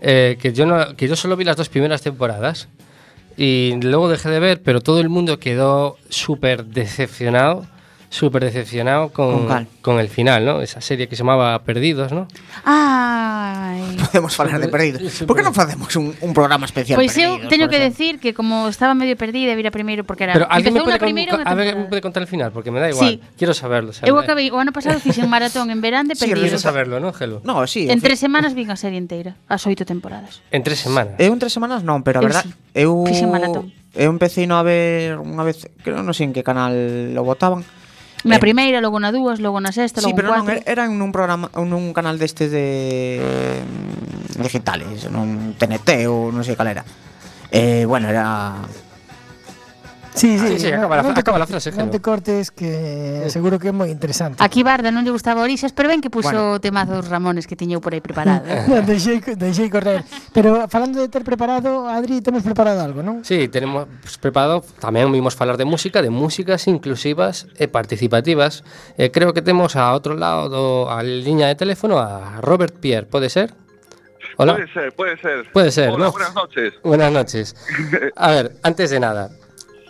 [0.00, 2.66] Eh, que, yo no, que yo solo vi las dos primeras temporadas
[3.36, 7.64] y luego dejé de ver, pero todo el mundo quedó súper decepcionado,
[8.14, 10.62] súper decepcionado con, ¿Con, ¿Con, el final, ¿no?
[10.62, 12.28] Esa serie que se llamaba Perdidos, ¿no?
[12.64, 13.96] Ay.
[14.12, 15.24] Podemos falar de Perdidos.
[15.26, 18.30] Por que non facemos un, un programa especial Pois pues eu teño que decir que
[18.30, 21.54] como estaba medio perdida, vira primeiro porque era Pero alguien me pode, con, primeiro, a
[21.58, 23.18] ver, me pode contar el final, porque me da igual.
[23.18, 23.20] Sí.
[23.34, 24.14] Quiero saberlo, saberlo.
[24.14, 26.62] Eu acabei o ano pasado fixen maratón en verán de Perdidos.
[26.62, 27.42] Sí, saberlo, ¿no, Gelo?
[27.42, 27.90] No, sí.
[27.90, 30.38] En tres semanas vin a serie inteira, as oito temporadas.
[30.54, 31.18] En tres semanas.
[31.18, 33.10] Eu en tres semanas non, pero a verdade, eu, sí.
[33.10, 33.74] eu fixen maratón.
[33.90, 36.74] Eu empecé a ver unha vez, creo, non sei en que canal
[37.10, 37.66] lo botaban,
[38.24, 38.40] Na eh.
[38.40, 40.56] primeira, logo na dúas, logo na sexta, sí, logo pero cuatro.
[40.56, 43.20] non eran nun programa nun canal destes de
[43.60, 46.82] mm, digitales, nun TNT ou non sei cal era.
[47.52, 48.56] Eh, bueno, era
[50.14, 51.74] Sí, sí, sí, sí acaba, no, te, acaba la frase.
[51.74, 54.38] Non te cortes que seguro que é moi interesante.
[54.38, 56.54] Aquí Barda non lle gustaba Orixas, pero ben que puxo bueno.
[56.54, 58.46] o tema dos Ramones que tiñeu por aí preparado.
[58.46, 58.62] Eh.
[58.70, 60.06] no, deixei, deixei correr.
[60.30, 63.26] Pero falando de ter preparado, Adri, temos preparado algo, non?
[63.26, 63.90] Sí, tenemos
[64.22, 68.62] preparado, tamén vimos falar de música, de músicas inclusivas e participativas.
[68.94, 73.10] Eh, creo que temos a outro lado do, a liña de teléfono a Robert Pierre,
[73.10, 73.50] pode ser?
[74.36, 74.54] Hola.
[74.54, 75.52] Puede ser, puede ser.
[75.52, 76.12] Puede ser, Hola, ¿no?
[76.12, 76.74] Buenas noches.
[76.82, 77.56] Buenas noches.
[78.16, 79.30] A ver, antes de nada,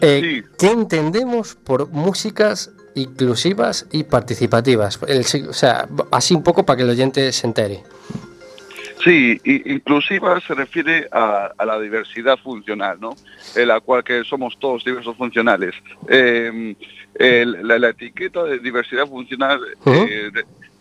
[0.00, 0.48] eh, Sí.
[0.58, 4.98] ¿qué entendemos por músicas inclusivas y participativas?
[5.08, 7.82] El o sea, así un poco para que el oyente se entere.
[9.02, 13.14] Sí, inclusiva se refiere a, a la diversidad funcional, ¿no?
[13.54, 15.74] En la cual que somos todos diversos funcionales.
[16.08, 16.74] Eh,
[17.16, 20.30] el- la, la etiqueta de diversidad funcional eh,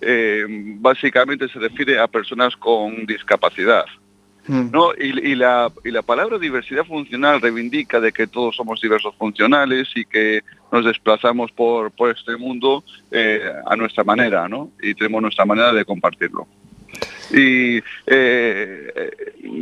[0.01, 0.45] eh,
[0.79, 3.85] básicamente se refiere a personas con discapacidad.
[4.47, 4.71] Mm.
[4.71, 4.91] ¿no?
[4.93, 9.87] Y, y la, y la palabra diversidad funcional reivindica de que todos somos diversos funcionales
[9.95, 14.71] y que nos desplazamos por, por este mundo eh, a nuestra manera, ¿no?
[14.81, 16.47] Y tenemos nuestra manera de compartirlo.
[17.31, 19.11] Y eh,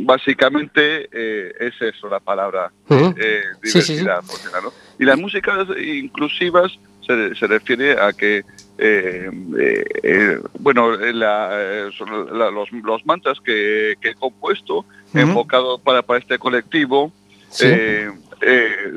[0.04, 3.14] básicamente eh, es eso la palabra Ujú.
[3.62, 3.92] Sí, sí, sí.
[3.92, 4.72] diversidad funcional, ¿no?
[4.98, 6.72] Y las músicas inclusivas
[7.06, 8.42] se, se refiere a que
[8.78, 11.90] eh, eh, eh, bueno, la- eh,
[12.32, 15.18] la- los, los mantras que, que he compuesto, Ujú.
[15.18, 17.12] enfocado para, para este colectivo,
[17.50, 17.66] Sí.
[17.68, 18.92] eh, eh,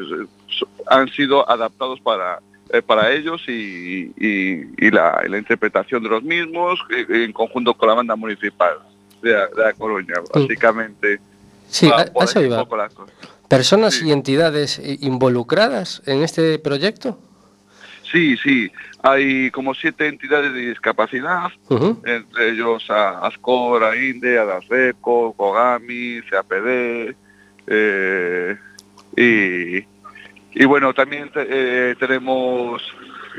[0.88, 2.40] han sido adaptados para,
[2.72, 7.34] eh, para ellos y, y- y la, y la interpretación de los mismos eh, en
[7.34, 8.78] conjunto con la banda municipal
[9.22, 11.20] de, La- de La Coruña, básicamente.
[11.68, 12.66] Sí, a- a eso iba.
[13.50, 14.08] ¿Personas Sí.
[14.08, 17.20] y entidades involucradas en este proyecto?
[18.16, 18.72] Sí, sí,
[19.04, 21.50] hay como siete entidades de discapacidad,
[22.06, 27.14] entre ellos a Ascora, Inde, Adasreco, Kogami, CAPD,
[27.68, 28.58] eh,
[29.18, 29.78] y,
[30.62, 31.46] y bueno, también te-
[31.92, 32.82] eh, tenemos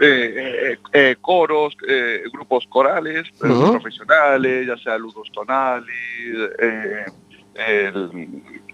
[0.02, 1.74] eh, eh, coros,
[2.34, 3.26] grupos corales,
[3.70, 5.86] profesionales, ya sea Ludos Tonali,
[6.58, 7.04] eh,
[7.54, 8.28] el,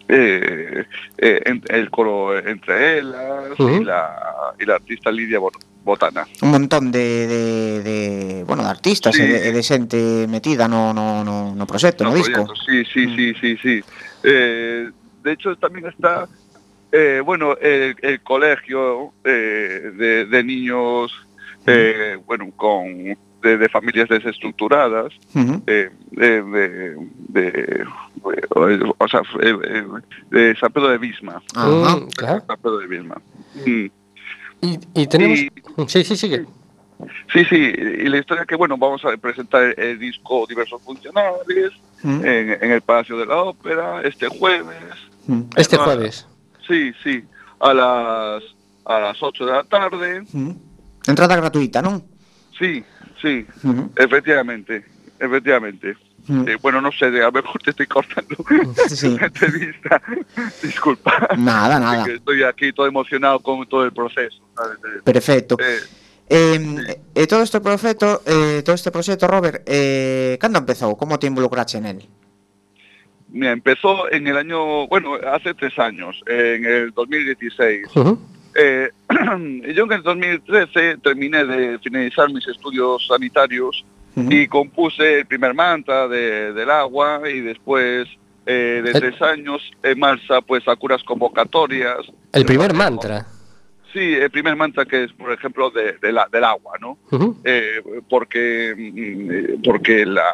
[0.09, 0.85] eh,
[1.19, 3.81] eh, en- el coro Entre Ujú.
[3.81, 4.15] y, la,
[4.59, 6.25] y la artista Lidia Bot- Botana.
[6.43, 9.23] Un montón de, de, de bueno, de artistas Sí.
[9.23, 12.47] e de, e de xente metida no, no, no, no proxecto, no, No, disco.
[12.67, 13.17] Sí, sí, Mm.
[13.17, 13.85] sí, sí, sí.
[14.23, 14.91] Eh,
[15.25, 16.29] de hecho, también está,
[16.93, 21.11] eh, bueno, el, el colegio eh, de, de niños,
[21.67, 25.13] eh, bueno, con de, de familias desestructuradas,
[25.67, 27.85] eh, de,
[28.99, 29.85] o sea, eh, eh,
[30.31, 31.43] de San Pedro de Bisma.
[31.55, 32.45] Mm, claro.
[32.47, 33.17] San Pedro de Bisma.
[33.55, 33.87] Mm.
[34.63, 35.39] Y, y tenemos...
[35.41, 35.51] Y-
[35.89, 36.45] Sí, sí, sigue.
[37.33, 41.73] Sí, sí, y la historia que, bueno, vamos a presentar el disco Diversos Funcionales
[42.05, 42.25] Ujú.
[42.25, 44.77] en, en el Palacio de la Ópera este jueves.
[45.57, 45.85] Este Ah.
[45.85, 46.29] jueves.
[46.69, 47.25] Sí, sí,
[47.59, 48.43] a las
[48.85, 50.23] a las 8 de la tarde.
[51.07, 52.03] Entrada gratuita, non?
[52.59, 52.85] Sí,
[53.23, 53.47] sí,
[53.97, 54.85] efectivamente,
[55.19, 55.97] efectivamente.
[56.29, 58.37] Eh, bueno, no sé, a lo mejor te estoy cortando
[58.89, 59.17] Sí.
[59.19, 60.01] la entrevista.
[60.63, 61.29] Disculpa.
[61.37, 62.05] Nada, nada.
[62.07, 64.39] Estoy aquí todo emocionado con todo el proceso.
[64.55, 64.79] ¿sabes?
[65.05, 65.57] Perfecto.
[65.61, 65.81] eh,
[67.15, 70.97] Eh, todo este proxecto, eh, todo este proxecto, Robert, eh, cando empezou?
[70.97, 72.09] Como te involucrache en él?
[73.29, 77.87] mira, empezó en el año, bueno, hace tres años, en el 2016.
[77.97, 78.19] Ujú.
[78.55, 78.91] Eh,
[79.75, 83.85] yo en el 2013 terminé de finalizar mis estudios sanitarios
[84.31, 88.07] y compuse el primer mantra de- del agua y después
[88.45, 91.99] eh, de tres años en marcha pues a curas convocatorias.
[92.33, 93.27] El primer mantra.
[93.93, 96.99] Sí, el primer mantra que es, por ejemplo, de, de la- del agua, ¿no?
[97.45, 100.25] Eh, porque mm, porque la,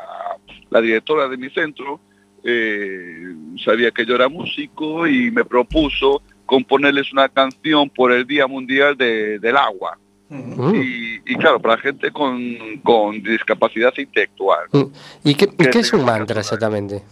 [0.70, 2.00] la directora de mi centro
[2.44, 8.46] eh, sabía que yo era músico y me propuso componerles una canción por el Día
[8.46, 9.98] Mundial de- del Agua.
[10.30, 10.74] Mm.
[10.74, 12.34] Y, y claro, para gente con,
[12.82, 14.64] con discapacidad intelectual.
[14.72, 14.82] Mm.
[15.24, 17.02] ¿Y qué, y qué es un mantra exactamente?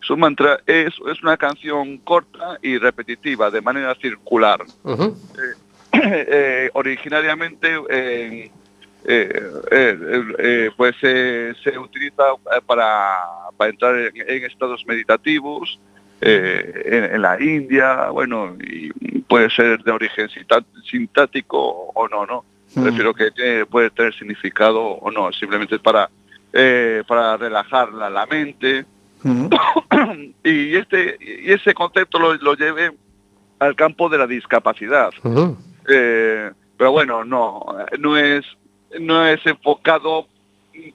[0.00, 4.60] Su mantra es, es una canción corta y repetitiva, de manera circular.
[4.84, 5.16] Ujú.
[5.92, 8.50] Eh, originariamente eh,
[9.08, 12.22] eh, eh, eh, pues eh, se utiliza
[12.54, 13.16] eh, para,
[13.56, 15.80] para entrar en, en estados meditativos
[16.20, 18.90] eh, en, en la India, bueno, y
[19.22, 20.28] puede ser de origen
[20.90, 21.58] sintático
[21.94, 22.44] o no, ¿no?
[22.74, 22.82] Mm.
[22.82, 26.08] Prefiero que tiene- puede tener significado o no, simplemente para,
[26.52, 28.84] eh, para relajar la, la mente.
[29.24, 29.50] Ujú.
[30.44, 32.92] y este y ese concepto lo, lo llevé
[33.58, 35.10] al campo de la discapacidad.
[35.24, 35.56] Ujú.
[35.88, 37.64] Eh, pero bueno, no,
[37.98, 38.44] no es,
[39.00, 40.28] no es enfocado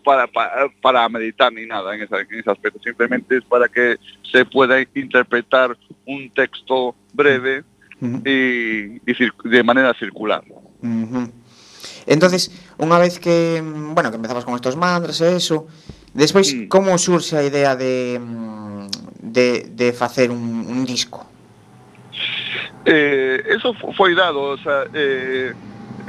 [0.03, 3.97] para, para, para meditar ni nada en, ese, en ese aspecto, simplemente es para que
[4.31, 7.63] se pueda interpretar un texto breve
[8.01, 8.21] uh -huh.
[8.25, 10.43] y, y de manera circular.
[10.81, 11.31] Uh -huh.
[12.05, 15.69] Entonces, unha vez que, bueno, que empezabas con estos mantras e eso,
[16.13, 16.67] despois, mm.
[16.67, 18.17] como surxe a idea de,
[19.21, 21.29] de, de facer un, un disco?
[22.85, 25.53] Eh, eso foi dado, o sea, eh,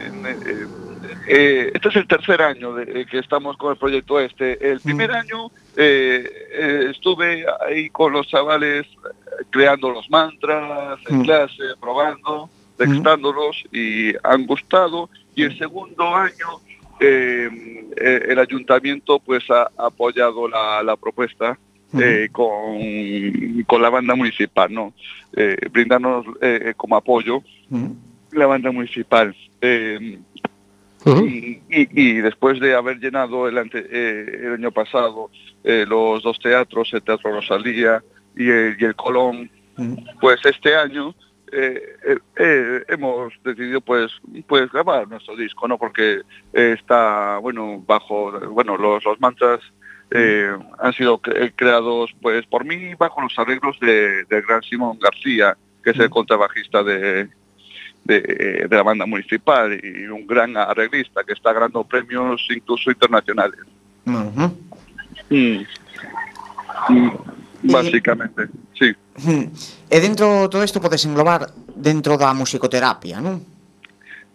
[0.01, 0.92] en, eh
[1.29, 4.71] eh, este es el tercer año de, eh, que estamos con el proyecto este.
[4.73, 5.15] El primer Mm.
[5.15, 5.47] año
[5.77, 8.87] eh, eh, estuve ahí con los chavales
[9.51, 11.23] creando los mantras en Mm.
[11.23, 15.09] clase, probando, textándolos y han gustado.
[15.35, 16.49] Y el segundo año
[17.01, 17.49] eh,
[18.29, 21.59] el ayuntamiento pues ha apoyado la, la propuesta
[22.33, 22.79] con,
[23.67, 24.93] con la banda municipal, ¿no?
[25.73, 26.25] Brindarnos
[26.77, 27.43] como apoyo
[28.33, 29.35] la banda municipal.
[29.61, 30.19] Eh,
[31.27, 35.31] Y, y- y después de haber llenado el, ante- eh, el año pasado
[35.65, 38.03] eh, los dos teatros, el Teatro Rosalía
[38.37, 39.51] y el, y el Colón,
[40.21, 41.15] pues este año
[41.51, 41.83] eh,
[42.89, 44.11] hemos decidido pues
[44.47, 45.79] pues grabar nuestro disco, ¿no?
[45.79, 46.21] Porque
[46.53, 49.61] está, bueno, bajo, bueno, los, los mantras
[50.79, 55.57] han sido cre- creados pues por mí bajo los arreglos de, del gran Simón García,
[55.83, 57.29] que es el contrabajista de,
[58.05, 63.61] de, de la banda municipal y un gran arreglista que está ganando premios incluso internacionales.
[64.05, 64.53] Mm.
[66.89, 67.11] Mm,
[67.63, 68.95] Básicamente, sí.
[69.89, 71.47] E dentro todo isto podes englobar
[71.77, 73.39] dentro da musicoterapia, non?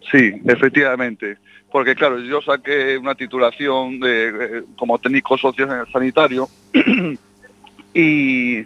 [0.08, 1.36] Sí, efectivamente.
[1.68, 6.48] Porque claro, yo saqué una titulación de, eh, como técnico social sanitario
[7.92, 8.64] y,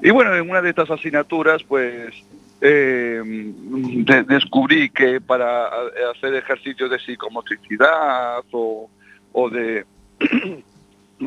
[0.00, 2.14] y bueno, en una de estas asignaturas pues
[2.66, 5.66] eh, de- descubrí que para
[6.12, 8.88] hacer ejercicios de psicomotricidad o,
[9.32, 9.84] o de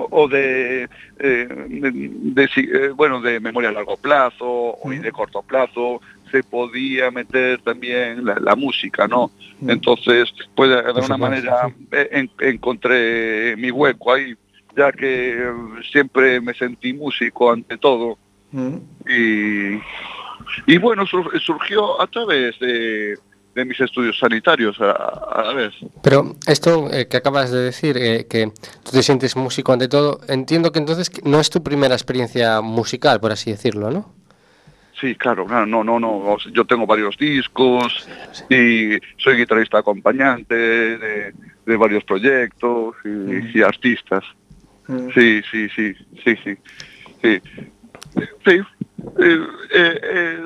[0.09, 0.83] o de,
[1.19, 5.41] eh, de- de si- eh, bueno de memoria a largo plazo o y de corto
[5.43, 9.29] plazo se podía meter también la, la música no
[9.69, 14.35] entonces pues de alguna manera en- encontré mi hueco ahí
[14.75, 15.51] ya que
[15.91, 18.17] siempre me sentí músico ante todo.
[19.09, 19.79] Y,
[20.65, 23.17] y bueno sur- surgió a través de,
[23.55, 25.73] de mis estudios sanitarios a, a la vez
[26.03, 28.47] Pero esto eh, que acabas de decir, eh, que
[28.83, 32.61] tú te sientes músico ante todo, entiendo que entonces que no es tu primera experiencia
[32.61, 34.13] musical, por así decirlo, ¿no?
[34.99, 36.37] Sí, claro, claro, no, no, no.
[36.51, 38.07] yo tengo varios discos
[38.49, 41.33] y soy guitarrista acompañante de,
[41.67, 44.23] de varios proyectos y, y artistas.
[45.13, 45.93] Sí, sí, sí,
[46.23, 46.57] sí, sí,
[47.21, 47.41] sí.
[48.43, 48.59] Sí,
[49.19, 49.37] eh,
[49.73, 50.39] eh,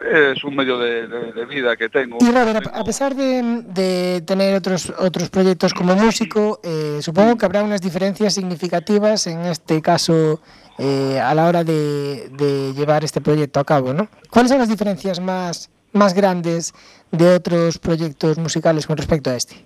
[0.00, 2.18] es, es un medio de, de- de vida que tengo.
[2.20, 7.44] Y Robert, a pesar de, de tener otros otros proyectos como músico, eh, supongo que
[7.46, 10.40] habrá unas diferencias significativas en este caso
[10.78, 14.08] eh, a la hora de, de llevar este proyecto a cabo, ¿no?
[14.30, 16.74] ¿Cuáles son las diferencias más, más grandes
[17.10, 19.56] de otros proyectos musicales con respecto a este?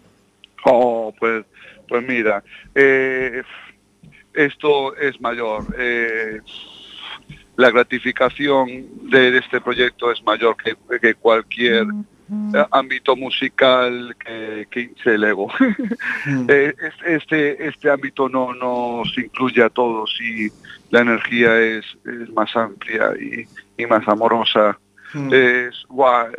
[0.64, 1.44] Oh, pues,
[1.88, 2.42] pues mira,
[2.74, 3.42] eh,
[4.34, 5.64] esto es mayor.
[7.60, 8.66] La gratificación
[9.10, 11.84] de, de este proyecto es mayor que, que cualquier
[12.54, 15.48] eh, ámbito musical que, que hinche el ego.
[16.48, 20.48] Eh, es- este, este ámbito no nos incluye a todos y
[20.90, 23.46] la energía es, es más amplia y,
[23.82, 24.78] y más amorosa.
[25.32, 25.74] Es,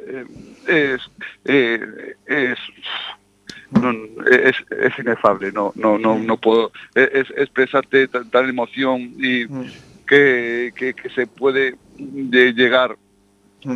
[0.07, 0.25] eh,
[0.67, 1.01] es,
[1.45, 2.57] eh, es,
[3.71, 3.91] no,
[4.31, 9.45] es, es inefable, no, no, no, no puedo es, es- expresarte tan, tal emoción y
[10.11, 12.97] que, que, que se puede de llegar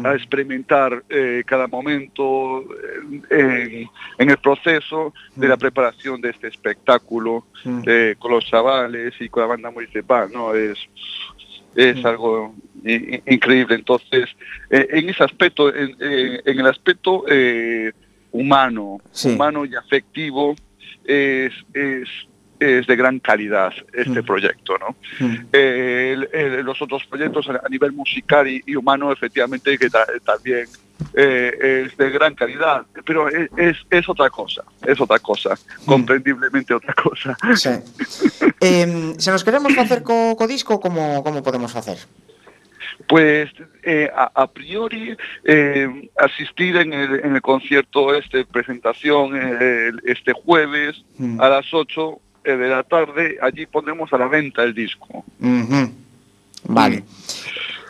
[0.03, 2.65] a experimentar eh, cada momento
[3.29, 3.86] eh,
[4.17, 7.45] en, el proceso de la preparación de este espectáculo
[7.86, 10.53] eh, con los chavales y con la banda municipal, ¿no?
[10.53, 10.77] Es,
[11.75, 13.75] es algo increíble.
[13.75, 14.25] Entonces,
[14.71, 17.93] eh, en ese aspecto, en, eh, en el aspecto eh,
[18.31, 19.29] humano, Sí.
[19.36, 20.55] humano y afectivo,
[21.05, 22.09] es, es,
[22.59, 24.95] es de gran calidad este proyecto, ¿no?
[25.51, 30.07] Eh, el- el- los otros proyectos a nivel musical y, y humano, efectivamente, que ta-
[30.23, 30.65] también
[31.13, 36.73] eh, es de gran calidad, pero es, es, es otra cosa, es otra cosa, comprendiblemente
[36.73, 37.37] otra cosa.
[37.55, 37.69] Sí.
[38.61, 41.97] Eh, se nos queremos facer co, co disco, como, como podemos facer?
[43.07, 43.51] Pues
[43.83, 50.01] eh, a, a priori eh, asistir en el, en el concierto este presentación eh, el-
[50.05, 51.39] este jueves Mm.
[51.39, 55.25] a las 8 e de la tarde allí ponemos a la venta el disco.
[55.41, 55.91] Uh -huh.
[56.69, 57.03] Vale.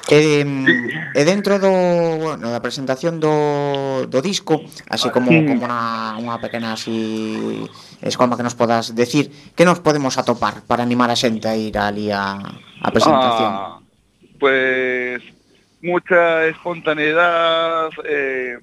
[0.08, 0.74] E, sí.
[1.18, 1.74] e dentro do,
[2.22, 5.42] bueno, da presentación do, do disco, así como, sí.
[5.42, 7.66] como unha, unha pequena así
[8.06, 11.74] escoma que nos podas decir, que nos podemos atopar para animar a xente a ir
[11.82, 13.50] ali a, a presentación?
[13.50, 13.82] Ah,
[14.38, 15.26] pues
[15.82, 18.62] mucha espontaneidad, eh,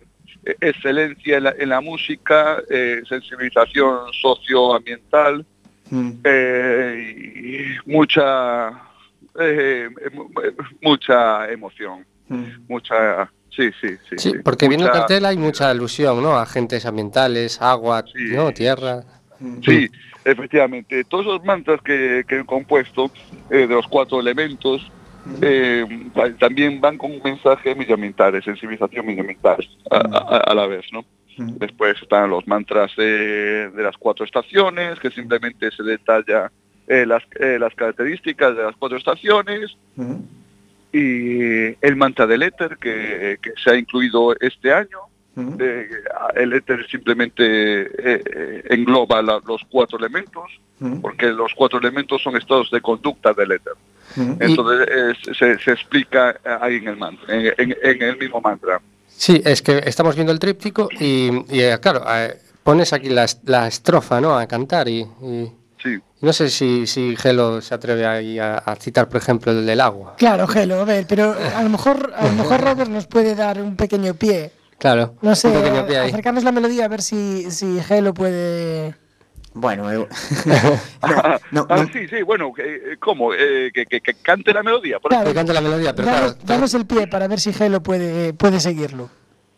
[0.61, 5.43] excelencia en la, en la música, eh, sensibilización socioambiental,
[5.93, 6.11] Mm.
[6.25, 8.71] eh, y mucha
[9.39, 10.29] eh, mu-
[10.81, 12.45] mucha emoción, Mm.
[12.67, 16.39] mucha sí sí sí, Sí, sí, porque viendo el mucha- cartel hay mucha alusión, ¿no?
[16.39, 18.35] Agentes ambientales, agua, Sí.
[18.35, 18.53] ¿no?
[18.53, 19.03] Tierra.
[19.65, 19.87] Sí,
[20.25, 21.05] efectivamente.
[21.05, 23.11] Todos los mantras que, que he compuesto,
[23.51, 24.91] eh, de los cuatro elementos,
[25.43, 25.85] eh,
[26.15, 29.59] ta- también van con un mensaje medioambiental, de sensibilización medioambiental
[29.91, 31.05] a, a- a la vez, ¿no?
[31.39, 36.51] Después están los mantras de, de las cuatro estaciones, que simplemente se detalla
[36.89, 39.77] eh, las, eh, las características de las cuatro estaciones,
[40.93, 44.99] y el mantra del éter que, que se ha incluido este año.
[45.59, 45.89] Eh,
[46.35, 50.45] el éter simplemente eh, engloba la- los cuatro elementos,
[51.01, 53.73] porque los cuatro elementos son estados de conducta del éter.
[54.41, 58.81] Entonces se, se explica ahí en el mantra, en, en- en el mismo mantra.
[59.25, 63.25] Sí, es que estamos viendo el tríptico y, y, eh, claro, eh, pones aquí la,
[63.45, 64.37] la estrofa, ¿no?
[64.37, 65.97] A cantar y, y- Sí.
[66.23, 69.81] no sé si, si Gelo se atreve ahí a, a citar, por ejemplo, el del
[69.81, 70.17] agua.
[70.19, 73.61] Claro, Gelo, a ver, pero a lo mejor, a lo mejor Robert nos puede dar
[73.63, 74.51] un pequeño pie.
[74.79, 76.09] Claro, No sé, un pequeño pie ahí.
[76.09, 78.97] acercarnos la melodía a ver si, si Gelo puede...
[79.55, 80.09] Bueno, eu...
[81.03, 81.87] Ah, no, ah, no.
[81.93, 83.35] sí, sí, bueno, eh, ¿cómo?
[83.35, 84.99] Eh, que, que- que cante la melodía.
[84.99, 85.29] Por Claro.
[85.29, 88.33] Que cante la melodía, pero Danos, claro, danos el pie para ver si Gelo puede,
[88.33, 89.11] puede seguirlo.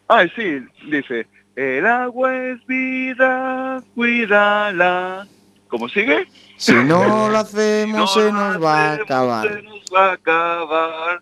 [0.09, 0.59] Ah, sí,
[0.91, 1.27] dice,
[1.57, 5.27] el agua es vida, cuídala.
[5.69, 6.27] ¿Cómo sigue?
[6.57, 9.49] Si no lo hacemos se nos va a hacemos, acabar.
[9.49, 11.21] Se nos va a acabar.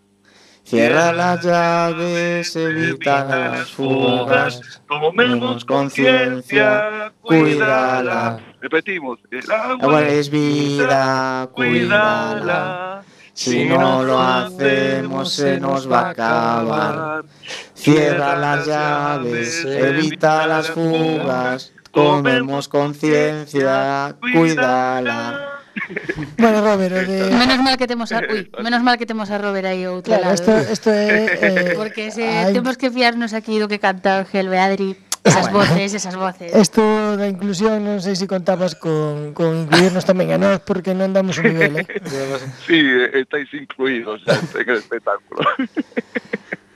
[0.72, 4.80] Cierra las llaves, evita las fugas.
[4.88, 8.40] Tomemos conciencia, cuídala.
[8.58, 12.38] Repetimos, el agua, es vida, cuídala.
[12.40, 13.02] cuídala.
[13.34, 17.24] Si no lo hacemos se nos va a acabar.
[17.74, 21.74] Cierra las llaves, evita las fugas.
[21.90, 25.52] Tomemos conciencia, cuídala.
[26.38, 27.30] Bueno, Robert, o de...
[27.32, 30.28] Menos mal que temos a, ui, menos mal que temos a Robert aí outro Claro,
[30.28, 30.36] lado.
[30.36, 31.72] esto, esto é...
[31.72, 36.16] Eh, Porque se temos que fiarnos aquí do que canta Ángel Beadri, esas voces, esas
[36.18, 36.50] voces.
[36.50, 36.82] Esto
[37.16, 41.38] da inclusión non sei se contabas con, con incluirnos tamén a nós porque non damos
[41.38, 41.86] un nivel, eh?
[42.66, 42.82] Sí,
[43.14, 45.46] estáis incluidos ya en el espectáculo.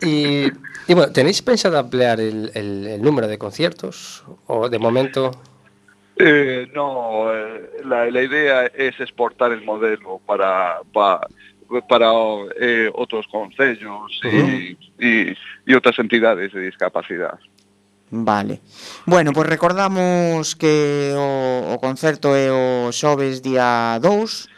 [0.03, 0.47] Y,
[0.86, 4.22] y bueno, ¿tenéis pensado ampliar el, el- el número de conciertos?
[4.47, 5.30] ¿O de momento?
[6.19, 11.21] Eh, no, eh, la, la, idea es exportar el modelo para, para,
[11.87, 12.11] para
[12.59, 14.77] eh, otros concellos uh -huh.
[14.99, 15.37] y, y,
[15.67, 17.39] y otras entidades de discapacidade.
[18.11, 18.61] Vale.
[19.05, 24.49] Bueno, pois recordamos que o, o concerto é o xoves día 2,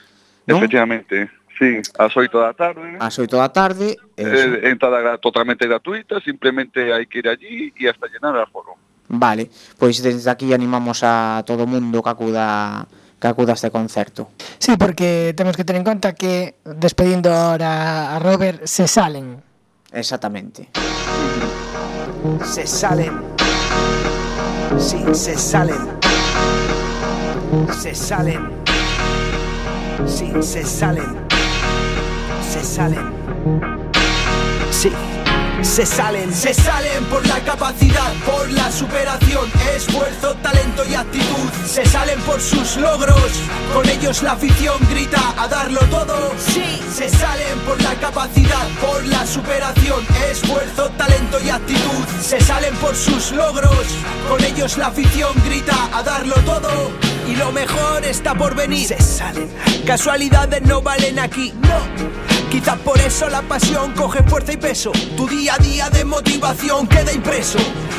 [0.47, 0.61] non?
[0.61, 1.33] Efectivamente.
[1.59, 2.97] Sí, a 8 da tarde.
[3.01, 3.97] Ás 8 da tarde.
[4.17, 8.77] Eh, entrada totalmente gratuita, simplemente hai que ir allí e hasta llenar o foro.
[9.09, 12.87] Vale, pois desde aquí animamos a todo mundo que acuda
[13.19, 14.31] que acuda a este concerto.
[14.59, 19.43] Sí, porque temos que tener en conta que despedindo ahora a Robert se salen.
[19.93, 20.69] Exactamente.
[22.45, 23.13] se salen.
[24.79, 25.99] Sí, se salen.
[27.73, 28.51] Se salen.
[30.07, 31.27] Sí, se salen.
[32.43, 33.13] Se salen.
[34.71, 34.93] Sí.
[35.63, 41.51] Se salen, se salen por la capacidad, por la superación, esfuerzo, talento y actitud.
[41.67, 43.33] Se salen por sus logros,
[43.75, 46.33] con ellos la afición grita a darlo todo.
[46.39, 52.05] Sí, se salen por la capacidad, por la superación, esfuerzo, talento y actitud.
[52.23, 53.87] Se salen por sus logros,
[54.29, 56.91] con ellos la afición grita a darlo todo.
[57.29, 58.89] Y lo mejor está por venir.
[58.89, 59.51] Se salen.
[59.85, 62.29] Casualidades no valen aquí, no.
[62.51, 64.91] Quizás por eso la pasión coge fuerza y peso.
[65.17, 67.59] Tu día a día de motivación queda impreso.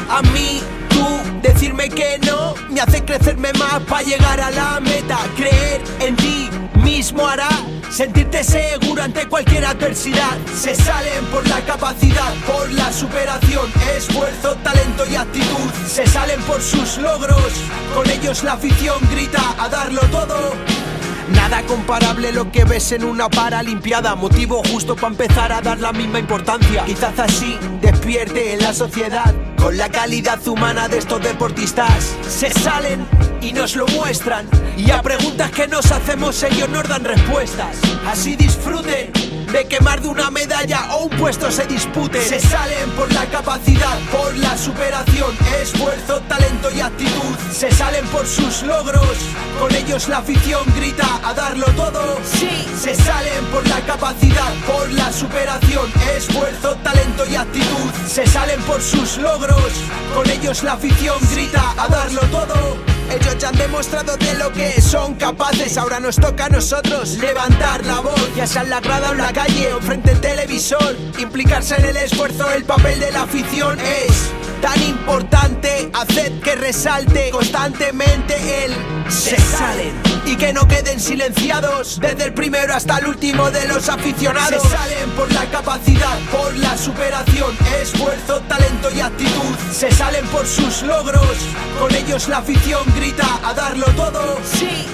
[0.10, 1.06] A mí, tú,
[1.42, 5.18] decirme que no, me hace crecerme más para llegar a la meta.
[5.36, 7.50] Creer en ti mismo hará
[7.90, 10.38] sentirte seguro ante cualquier adversidad.
[10.54, 15.70] Se salen por la capacidad, por la superación, esfuerzo, talento y actitud.
[15.88, 17.54] Se salen por sus logros,
[17.96, 20.89] con ellos la afición grita a darlo todo.
[21.34, 24.16] Nada comparable lo que ves en una paralimpiada.
[24.16, 26.86] Motivo justo para empezar a dar la misma importancia.
[26.86, 29.34] Quizás así despierte en la sociedad.
[29.58, 33.06] Con la calidad humana de estos deportistas Se salen
[33.42, 34.48] y nos lo muestran.
[34.78, 37.78] Y a preguntas que nos hacemos ellos nos dan respuestas.
[38.08, 42.90] Así disfruten de que más de una medalla o un puesto se dispute Se salen
[42.92, 47.36] por la capacidad, por la superación Esfuerzo, talento y actitud.
[47.52, 49.18] Se salen por sus logros
[49.60, 52.20] Con ellos la afición grita a darlo todo.
[52.24, 57.92] Sí, se salen por la capacidad, por la superación Esfuerzo, talento y actitud.
[58.08, 59.72] Se salen por sus logros
[60.16, 64.82] Con ellos la afición grita a darlo todo ellos ya han demostrado de lo que
[64.82, 65.78] son capaces.
[65.78, 69.20] Ahora nos toca a nosotros levantar la voz, ya sea en la grada o en
[69.20, 70.96] la calle o frente al televisor.
[71.18, 74.30] Implicarse en el esfuerzo, el papel de la afición es
[74.62, 75.90] tan importante.
[75.94, 78.74] Haced que resalte constantemente el
[79.12, 79.94] se salen
[80.26, 84.62] y que no queden silenciados desde el primero hasta el último de los aficionados.
[84.62, 89.56] Se salen por la capacidad, por la superación, esfuerzo, talento y actitud.
[89.72, 91.38] Se salen por sus logros,
[91.80, 94.40] con ellos la afición grita a darlo todo.
[94.44, 94.86] Sí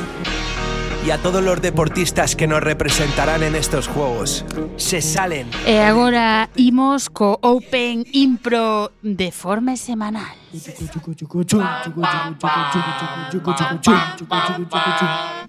[1.05, 4.43] y a todos los deportistas que nos representarán en estos Juegos.
[4.75, 5.47] Se salen.
[5.65, 10.33] Eh, e agora imos co Open Impro de forma semanal.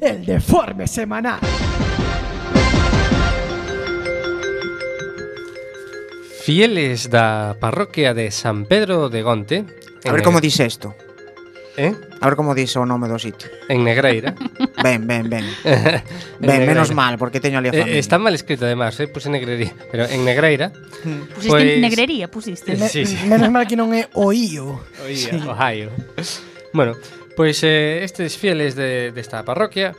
[0.00, 1.40] El deforme semanal.
[6.44, 9.64] Fieles da parroquia de San Pedro de Gonte.
[10.04, 10.94] A ver como dice esto.
[11.76, 11.94] Eh?
[12.20, 13.52] A ver como dixe o nome do sitio.
[13.68, 14.32] En Negreira.
[14.80, 15.44] ben, ben, ben.
[15.62, 16.02] ben,
[16.40, 16.72] Negreira.
[16.72, 17.96] menos mal, porque teño ali a familia.
[17.96, 19.08] Eh, está mal escrito, además, eh?
[19.08, 19.76] puse Negrería.
[19.92, 20.72] Pero en Negreira...
[21.04, 21.28] Hmm.
[21.36, 21.80] Pusiste pues...
[21.80, 22.76] Negrería, pusiste.
[22.76, 23.16] Me, sí, sí.
[23.28, 24.80] Menos mal que non é Oío.
[25.04, 25.36] Oío, sí.
[25.44, 25.92] Ohio.
[26.72, 26.96] Bueno,
[27.36, 29.92] pois pues, eh, estes fieles de, desta de parroquia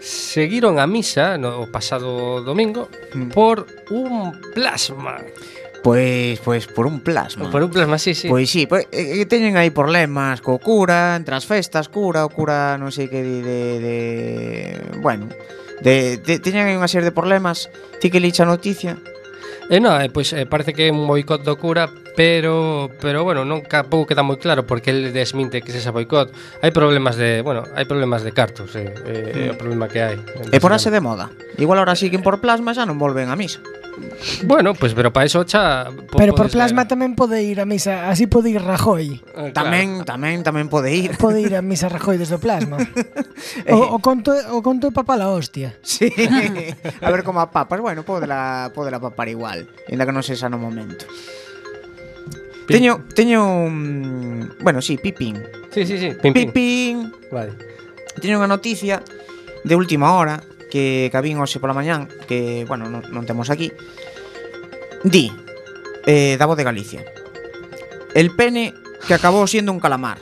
[0.00, 3.32] seguiron a misa no pasado domingo mm.
[3.32, 5.24] por un plasma.
[5.86, 7.48] Pois, pois por un plasma.
[7.48, 8.26] Por un plasma, sí, sí.
[8.26, 12.74] Pois sí, pois, eh, teñen aí problemas co cura, entre as festas, cura, o cura
[12.74, 13.94] non sei que di de, de...
[14.98, 15.30] Bueno,
[15.86, 17.70] de, de, teñen aí unha serie de problemas.
[18.02, 18.98] Ti que licha noticia?
[19.70, 21.86] Eh, non, eh, pois eh, parece que é un boicot do cura,
[22.18, 26.34] pero pero bueno, non tampouco queda moi claro porque el desminte que se xa boicot.
[26.66, 29.38] Hai problemas de, bueno, hai problemas de cartos, eh, eh, mm.
[29.38, 30.18] é o problema que hai.
[30.50, 31.30] E porase de moda.
[31.62, 33.62] Igual ahora siguen por plasma xa non volven a misa.
[34.44, 36.92] Bueno, pois pues, pero para eso cha po, Pero por plasma ver.
[36.92, 39.16] tamén pode ir a misa, así pode ir Rajoy.
[39.16, 39.56] Eh, claro.
[39.56, 41.16] Tamén, tamén, tamén pode ir.
[41.22, 42.76] Pode ir a misa Rajoy desde o plasma.
[43.72, 45.76] o, o conto o conto de papá la hostia.
[45.80, 46.12] Sí.
[47.00, 50.24] a ver como a papas, bueno, pode la pode la papar igual, ainda que non
[50.24, 51.08] sexa no momento.
[52.68, 52.76] Pim.
[52.76, 55.40] Teño teño un, bueno, sí, Pipín.
[55.70, 56.52] Sí, sí, sí, Pipín.
[56.52, 56.94] Pipín.
[57.32, 57.54] Vale.
[58.20, 59.00] Teño unha noticia
[59.64, 60.42] de última hora
[60.76, 63.72] que, que vin hoxe pola mañán, que, bueno, non, non aquí.
[65.00, 65.32] Di,
[66.04, 67.00] eh, de Galicia.
[68.12, 68.76] El pene
[69.08, 70.20] que acabou siendo un calamar.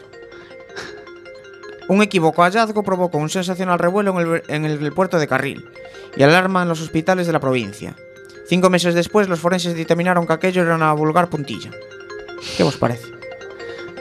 [1.90, 5.66] Un equívoco hallazgo provocó un sensacional revuelo en el, en el puerto de Carril
[6.16, 7.98] y alarma en los hospitales de la provincia.
[8.46, 11.70] Cinco meses después, los forenses dictaminaron que aquello era una vulgar puntilla.
[12.56, 13.08] ¿Qué vos parece?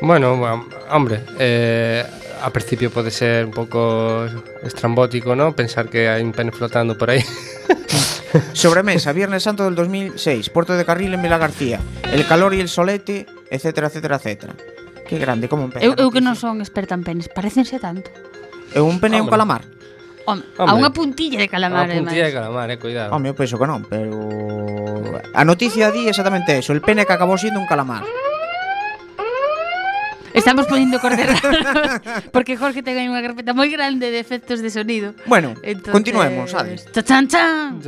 [0.02, 2.06] Bueno, hombre, eh,
[2.44, 4.28] a principio pode ser un pouco
[4.62, 5.56] estrambótico, ¿no?
[5.56, 7.24] Pensar que hai un pene flotando por aí.
[8.54, 11.80] Sobremesa, Viernes Santo del 2006, Puerto de Carril en Vila García.
[12.12, 14.54] El calor y el solete, etcétera, etcétera, etcétera.
[15.08, 15.86] Que grande, como un pene.
[15.86, 18.12] Eu, eu que non son experta en penes, parecense tanto.
[18.76, 19.40] É un pene e un Hombre.
[19.40, 19.64] calamar.
[20.28, 20.80] Home, a Hombre.
[20.84, 22.36] unha puntilla de calamar, Unha puntilla de ademais.
[22.44, 23.10] calamar, eh, cuidado.
[23.16, 24.20] Home, eu penso que non, pero...
[25.32, 28.04] A noticia di exactamente eso, el pene que acabou siendo un calamar.
[30.34, 31.26] Estamos poñendo corte
[32.34, 35.14] porque Jorge ten aí unha carpeta moi grande de efectos de sonido.
[35.30, 35.94] Bueno, Entonces...
[35.94, 36.90] continuemos, Ades.
[36.90, 37.80] Chan chan.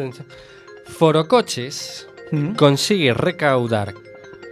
[0.85, 2.53] Forocoches ¿Mm?
[2.53, 3.93] consigue recaudar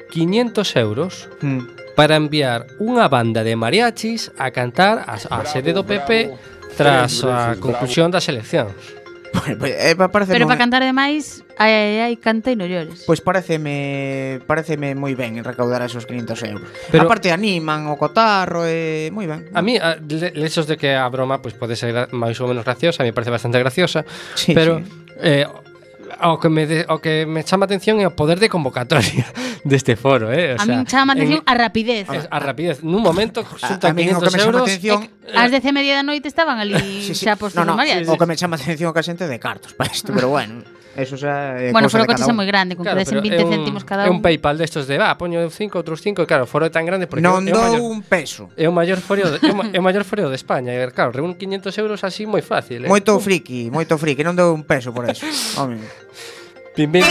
[0.09, 1.59] 500 euros ¿Mm?
[1.93, 6.39] para enviar unha banda de mariachis a cantar a, a bravo, sede do PP bravo.
[6.73, 9.02] tras a conclusión das eleccións
[9.65, 13.03] eh, parece Pero para cantar demais, ai, ai, ai, canta e non llores.
[13.03, 16.67] Pois pareceme, pareceme moi ben recaudar esos 500 euros.
[16.93, 19.49] Pero, Aparte animan o cotarro e moi ben.
[19.53, 22.47] A mí, a, le, lexos de que a broma pois pues, pode ser máis ou
[22.47, 24.05] menos graciosa, a mí parece bastante graciosa,
[24.37, 25.03] sí, pero sí.
[25.21, 25.45] Eh,
[26.21, 29.25] o que me, de, o que me chama atención é o poder de convocatoria
[29.65, 30.53] deste foro, eh?
[30.53, 32.05] O sea, a min chama atención en, a rapidez.
[32.09, 32.85] A, a rapidez.
[32.85, 34.63] Nun momento, xunta 500 que euros.
[34.67, 37.25] Atención, as 10 e media da noite estaban ali sí, sí.
[37.25, 38.11] xa postos no, no, Sí, sí.
[38.11, 40.61] O que me chama atención que a xente de cartos para isto, pero bueno.
[40.93, 43.81] Eso xa é Bueno, foro cotiza moi grande, con claro, que desen 20 un, céntimos
[43.81, 44.07] cada un.
[44.07, 47.09] É un PayPal destos de, va, poño 5, outros 5, claro, foro é tan grande
[47.09, 48.53] porque non é, dou un peso.
[48.53, 49.41] É o maior foro de,
[49.73, 52.89] é o maior foro de España, e claro, reúne 500 euros así moi fácil, eh.
[52.89, 55.25] Moito friki, moito friki, non dou un peso por eso.
[55.57, 55.81] Home.
[56.77, 57.05] Pim, pim.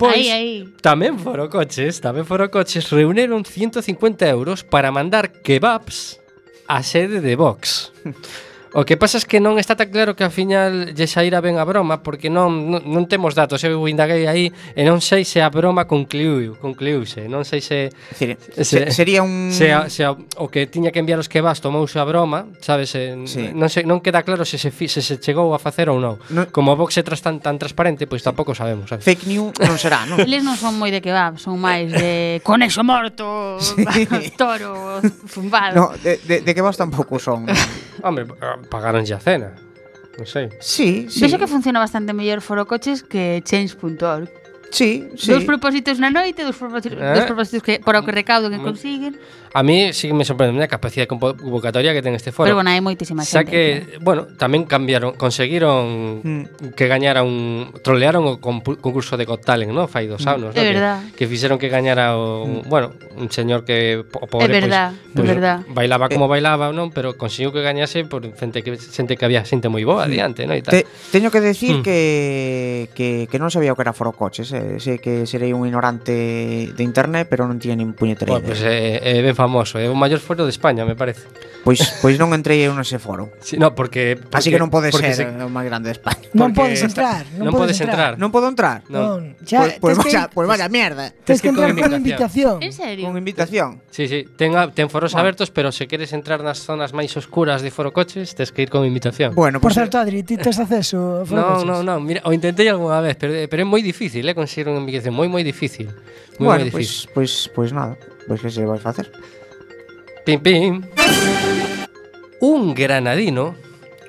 [0.00, 0.52] Pois, aí, aí.
[0.80, 6.16] tamén foro coches, tamén foro coches reuniron 150 euros para mandar kebabs
[6.64, 7.92] á sede de Vox.
[8.76, 11.56] O que pasa es que non está tan claro que ao final lle saíra ben
[11.56, 15.40] a broma porque non, non, non temos datos, eu indaguei aí e non sei se
[15.40, 20.04] a broma concluiu, concluiuse, non sei se, decir, se, se sería un se, a, se
[20.04, 23.48] a, o que tiña que enviar os que vas tomouse a broma, sabes, se, sí.
[23.56, 26.20] non sei, non queda claro se se, se se chegou a facer ou non.
[26.28, 29.08] No, Como Vox é tras tan, tan transparente, pois pues tampouco sabemos, sabes.
[29.08, 30.20] Fake news non será, non?
[30.28, 33.88] Eles non son moi de kebab, son máis de conexo morto, sí.
[34.36, 35.00] toro,
[35.32, 35.72] zumbado.
[35.72, 37.48] No, de, de, de kebab tampouco son.
[38.04, 39.54] Hombre, ah, pagaronlle a cena.
[40.16, 40.48] Non sei.
[40.60, 41.20] Sí, sí.
[41.20, 44.28] Vexo que funciona bastante mellor foro coches que change.org.
[44.70, 45.30] Sí, sí.
[45.30, 47.14] Dous propósitos na noite, dous propósitos, eh?
[47.14, 49.14] dous propósitos que para o que recaudo que consiguen.
[49.56, 52.44] A mí sí que me sorprende a capacidade convocatoria que ten este foro.
[52.44, 53.40] Pero bueno, hai moitísima xa xente.
[53.40, 53.62] Xa que,
[54.04, 56.76] bueno, tamén cambiaron, conseguiron mm.
[56.76, 59.88] que gañara un trolearon o concurso de Got Talent, ¿no?
[59.88, 60.60] Fai dos anos, mm.
[60.60, 61.00] ¿no?
[61.08, 62.68] Que, que fixeron que gañara o, mm.
[62.68, 65.64] bueno, un señor que o pobre é verdad, pois, pues, verdad.
[65.72, 66.36] bailaba como eh.
[66.36, 70.04] bailaba, non, pero conseguiu que gañase por xente que xente que había xente moi boa
[70.04, 70.48] adiante, mm.
[70.52, 70.52] ¿no?
[70.52, 70.76] E tal.
[70.76, 71.82] Te, teño que decir mm.
[71.82, 71.98] que,
[72.92, 74.76] que que non sabía o que era foro coches, eh.
[74.84, 76.12] sei que serei un ignorante
[76.76, 78.52] de internet, pero non tiña nin puñetera bueno, idea.
[78.52, 81.30] Pues, eh, eh, ben famoso, é o maior foro de España, me parece.
[81.62, 83.30] Pois, pois non entrei eu nese foro.
[83.46, 86.26] Sí, no, porque, porque Así que non pode ser se- o máis grande de España.
[86.34, 88.18] Non podes entrar, non podes entrar.
[88.18, 88.82] Non podo entrar?
[88.90, 89.22] No.
[89.22, 91.14] Non, xa, Pois, pois, que, vaya, pois vaya mierda.
[91.22, 92.58] tes que entrar con invitación.
[92.62, 93.06] En serio?
[93.06, 93.78] Con invitación.
[93.94, 95.22] Sí, sí, ten, ten foros Bueno.
[95.22, 98.70] abertos, pero se queres entrar nas zonas máis oscuras de foro coches, tes que ir
[98.70, 99.34] con invitación.
[99.38, 101.66] Bueno, Por pois certo, Adri, ti tes acceso a No, Forocoches?
[101.66, 104.82] no, no, mira, o intentei algunha vez, pero, pero é moi difícil, eh, conseguir unha
[104.82, 105.86] invitación, moi moi difícil.
[106.40, 107.10] Moi bueno, moi difícil.
[107.14, 107.94] pois, pois, pois nada.
[108.26, 109.10] Pois que se vai facer?
[110.24, 110.82] Pim, pim.
[112.40, 113.54] Un granadino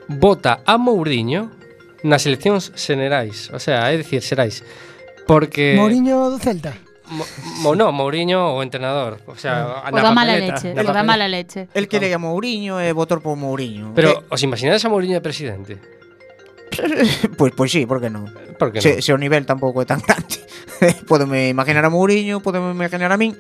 [0.10, 1.52] vota a Mourinho
[2.04, 3.54] nas eleccións xenerais.
[3.54, 4.64] O sea, é dicir, xerais.
[5.28, 5.76] Porque...
[5.78, 6.74] Mourinho do Celta.
[7.08, 7.24] Mo,
[7.64, 9.22] mo, no, Mourinho o entrenador.
[9.28, 9.92] O sea, ah.
[9.92, 10.76] o da mala leche.
[10.76, 11.70] O da mala leche.
[11.74, 13.94] El que le a Mourinho eh, e votor por Mourinho.
[13.96, 14.34] Pero, eh.
[14.34, 15.80] os imaginades a Mourinho de presidente?
[16.68, 18.28] Pois pues, pues sí, por que non?
[18.60, 18.84] Por que non?
[18.84, 20.44] Se, se o nivel tampouco é tan grande.
[21.10, 23.38] podeme imaginar a Mourinho, podeme imaginar a min.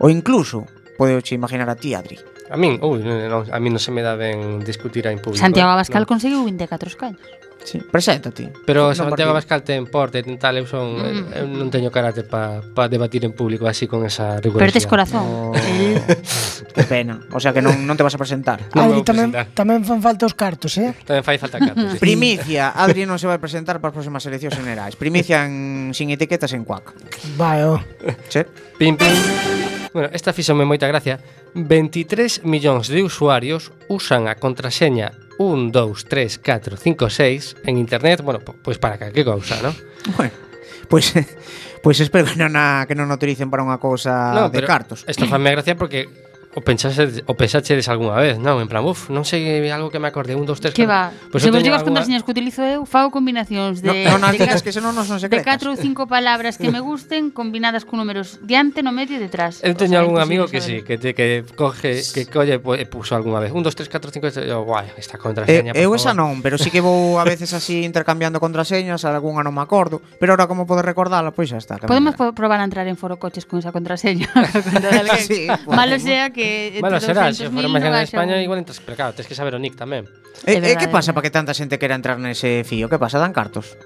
[0.00, 0.64] Ou incluso,
[0.96, 2.16] podeuche imaginar a ti, Adri.
[2.50, 5.38] A min, ui, non, a min non se me dá ben discutir en público.
[5.38, 5.46] Eh.
[5.46, 6.10] Santiago Abascal no.
[6.10, 7.22] conseguiu 24 escaños.
[7.64, 8.52] Sí, preséntate.
[8.66, 11.36] Pero no Santiago Abascal ten porte, ten tal, eu son mm.
[11.36, 14.66] eu non teño carácter para pa debatir en público así con esa rigorosidade.
[14.66, 15.22] Pero tes corazón.
[15.22, 15.52] No.
[16.74, 17.20] que pena.
[17.30, 18.58] O sea que non, non te vas a presentar.
[18.72, 19.54] Non Adri, tamén, presentar.
[19.54, 20.96] tamén fan falta os cartos, eh?
[21.04, 21.94] Tamén fai falta cartos.
[21.94, 22.02] sí.
[22.04, 24.96] Primicia, Adri non se vai presentar para as próximas eleccións generais.
[24.96, 26.96] Primicia en, sin etiquetas en cuac.
[27.36, 27.78] Vai, oh.
[28.26, 28.48] Che?
[28.74, 29.79] Pim, pim.
[29.92, 31.18] Bueno, esta fíxome moita gracia.
[31.54, 35.10] 23 millóns de usuarios usan a contraseña
[35.42, 39.74] 1, 2, 3, 4, 5, 6 en internet, bueno, pois para calquer cousa, non?
[40.14, 40.30] Bueno,
[40.86, 41.10] pois...
[41.10, 41.26] Pues,
[41.82, 44.62] pois pues espero que non, a, que non a utilicen para unha cousa no, de
[44.62, 45.02] cartos.
[45.08, 48.58] Isto fame gracia porque O pensaxe, o pensaxedes algunha vez, non?
[48.58, 50.74] En plan, uf, non sei algo que me acorde, un, dos, tres...
[50.74, 52.02] Que va, pues se vos digo as alguna...
[52.02, 54.10] contraseñas que utilizo eu, fago combinacións de...
[54.10, 55.46] No, non, de, digas que senón non son secretas.
[55.46, 59.22] De 4 ou 5 palabras que me gusten combinadas con números diante, no medio e
[59.22, 59.62] detrás.
[59.62, 63.14] Eu teño sea, algún amigo que sí, que, te, que coge, que colle e puso
[63.14, 63.54] algunha vez.
[63.54, 66.58] Un, dos, tres, catro, cinco, e yo, guai, esta contraseña, eh, Eu esa non, pero
[66.58, 70.66] sí que vou a veces así intercambiando contraseñas, algunha non me acordo, pero ahora como
[70.66, 71.86] podo recordala, pois pues xa está.
[71.86, 74.26] Podemos probar a entrar en foro coches con esa contraseña.
[75.22, 75.78] sí, bueno.
[75.78, 78.42] Malo sea que que Bueno, será, se for máis grande España un...
[78.42, 80.08] igual entras, pero claro, tens que saber o nick tamén.
[80.48, 82.88] E eh, eh, que pasa para que tanta xente quera entrar nese fío?
[82.88, 83.76] Que pasa, dan cartos?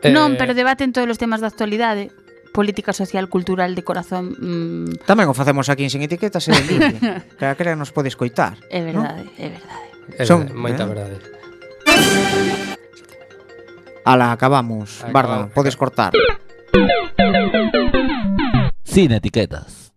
[0.00, 0.08] Eh...
[0.08, 2.56] Non, pero debaten todos os temas da actualidade eh.
[2.56, 4.32] política social, cultural, de corazón...
[4.40, 5.04] Mmm...
[5.04, 6.96] Tamén o facemos aquí en Sin Etiquetas e de libre.
[7.40, 8.56] Cada que nos pode escoitar.
[8.72, 9.36] É verdade, ¿no?
[9.36, 9.86] é verdade.
[10.16, 10.88] É Son, moita eh?
[10.88, 11.16] verdade.
[14.08, 15.04] Ala, acabamos.
[15.04, 15.12] Acabamos.
[15.12, 16.16] Barda, podes cortar.
[18.84, 19.92] Sin Etiquetas.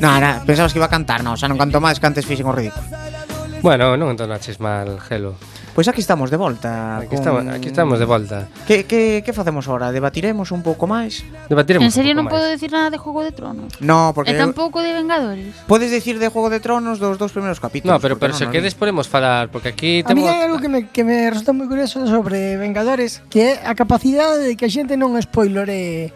[0.00, 2.46] Na, na, pensabas que iba a cantar, non, xa non canto máis que antes fixen
[2.46, 2.86] o ridículo.
[3.62, 5.34] Bueno, non entonaches mal, Gelo.
[5.76, 6.96] Pois aquí estamos de volta.
[6.96, 7.18] Aquí, con...
[7.18, 8.48] estamos, aquí estamos de volta.
[8.66, 9.92] Que, que, que facemos ahora?
[9.92, 11.20] Debatiremos un pouco máis?
[11.52, 13.76] Debatiremos En serio non podo decir nada de Juego de Tronos?
[13.84, 14.32] No, porque...
[14.32, 15.52] E tampouco de Vengadores.
[15.68, 17.92] Podes decir de Juego de Tronos dos dos primeiros capítulos.
[17.92, 18.80] No, pero, pero no, se no, queres no.
[18.80, 20.16] podemos falar, porque aquí temos...
[20.16, 23.68] A mí hai algo que me, que me resulta moi curioso sobre Vengadores, que é
[23.68, 26.08] a capacidade de que a xente non spoilere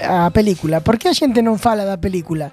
[0.00, 0.80] a película.
[0.80, 2.50] Por que a xente non fala da película?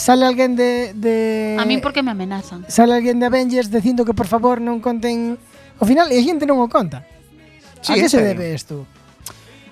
[0.00, 1.56] Sale alguén de, de...
[1.60, 2.64] A min porque me amenazan.
[2.68, 5.36] Sale alguén de Avengers dicindo que por favor non conten...
[5.76, 7.04] Ao final, a xente non o conta.
[7.84, 8.88] Sí, a que se debe isto?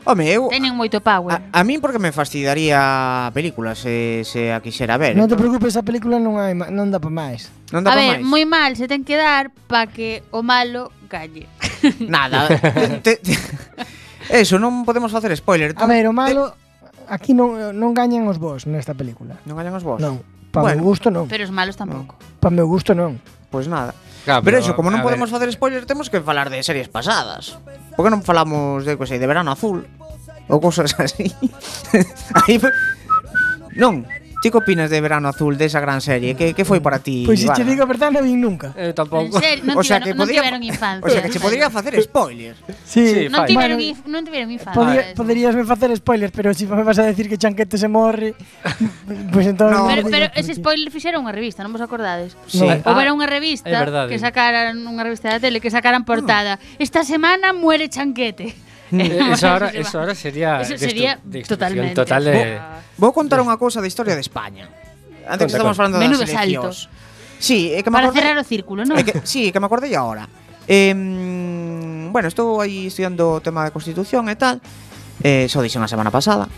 [0.05, 0.53] Home, eu...
[0.53, 1.33] Teñen moito power.
[1.33, 2.77] A, a min porque me fastidaría
[3.27, 5.17] a película se, se a quixera ver.
[5.17, 7.49] Non te preocupes, a película non, hai, non dá pa máis.
[7.73, 11.49] Non dá a ver, moi mal se ten que dar pa que o malo galle.
[12.05, 12.53] Nada.
[13.05, 13.33] te, te,
[14.29, 15.75] Eso, non podemos facer spoiler.
[15.75, 17.13] Tú, a ver, o malo, eh...
[17.13, 19.37] aquí non, non gañan os vos nesta película.
[19.45, 20.01] Non gañan os vos?
[20.01, 20.23] Non.
[20.55, 21.27] Pa bueno, meu gusto non.
[21.27, 22.15] Pero os malos tampouco.
[22.17, 22.41] No.
[22.41, 23.19] Pa meu gusto non.
[23.51, 23.93] Pois pues nada.
[24.25, 25.37] Claro, pero, pero eso, como non podemos ver.
[25.37, 27.61] facer spoiler, temos que falar de series pasadas.
[27.93, 29.85] Por que non falamos de, que sei, de Verano Azul?
[30.49, 31.29] Ou cosas así.
[32.47, 32.57] Aí,
[33.77, 34.09] non,
[34.45, 36.37] Ti que opinas de Verano Azul, desa de gran serie?
[36.37, 37.25] Que, que foi para ti?
[37.25, 38.77] Pois pues, se te digo a verdade, non vin nunca.
[38.77, 39.41] Eh, Eu tampouco.
[39.41, 41.01] Serio, non, o sea, que non podría, tiveron infancia.
[41.01, 42.53] O sea, que se podría facer spoiler.
[42.85, 44.77] Sí, sí non, tiveron, bueno, non tiveron infancia.
[44.77, 47.89] Podría, poderías Poderíasme facer spoiler, pero se si me vas a decir que Chanquete se
[47.89, 48.37] morre,
[49.33, 49.73] pues entón...
[49.73, 49.89] No.
[49.89, 52.37] Pero, pero ese spoiler fixeron unha revista, non vos acordades?
[52.45, 52.69] Sí.
[52.69, 52.85] No.
[52.85, 53.81] Houbera ah, unha revista
[54.13, 56.11] que sacaran, unha revista da tele, que sacaran ah.
[56.13, 56.53] portada.
[56.77, 58.53] Esta semana muere Chanquete.
[59.01, 61.95] Eh, eso, ahora, eso ahora sería, eso sería totalmente.
[61.95, 62.61] total de...
[62.99, 64.71] Vou, contar unha cousa da historia de España.
[65.25, 66.87] Antes Conta, que estamos falando Menudo das saltos.
[67.41, 68.97] Sí, é que me Para acordé, cerrar o círculo, non?
[68.97, 70.29] É eh, que, sí, que me acordei agora.
[70.69, 70.95] Eh,
[72.13, 74.63] bueno, estou aí estudiando o tema de Constitución e tal.
[75.21, 76.49] Eh, só dixen a semana pasada.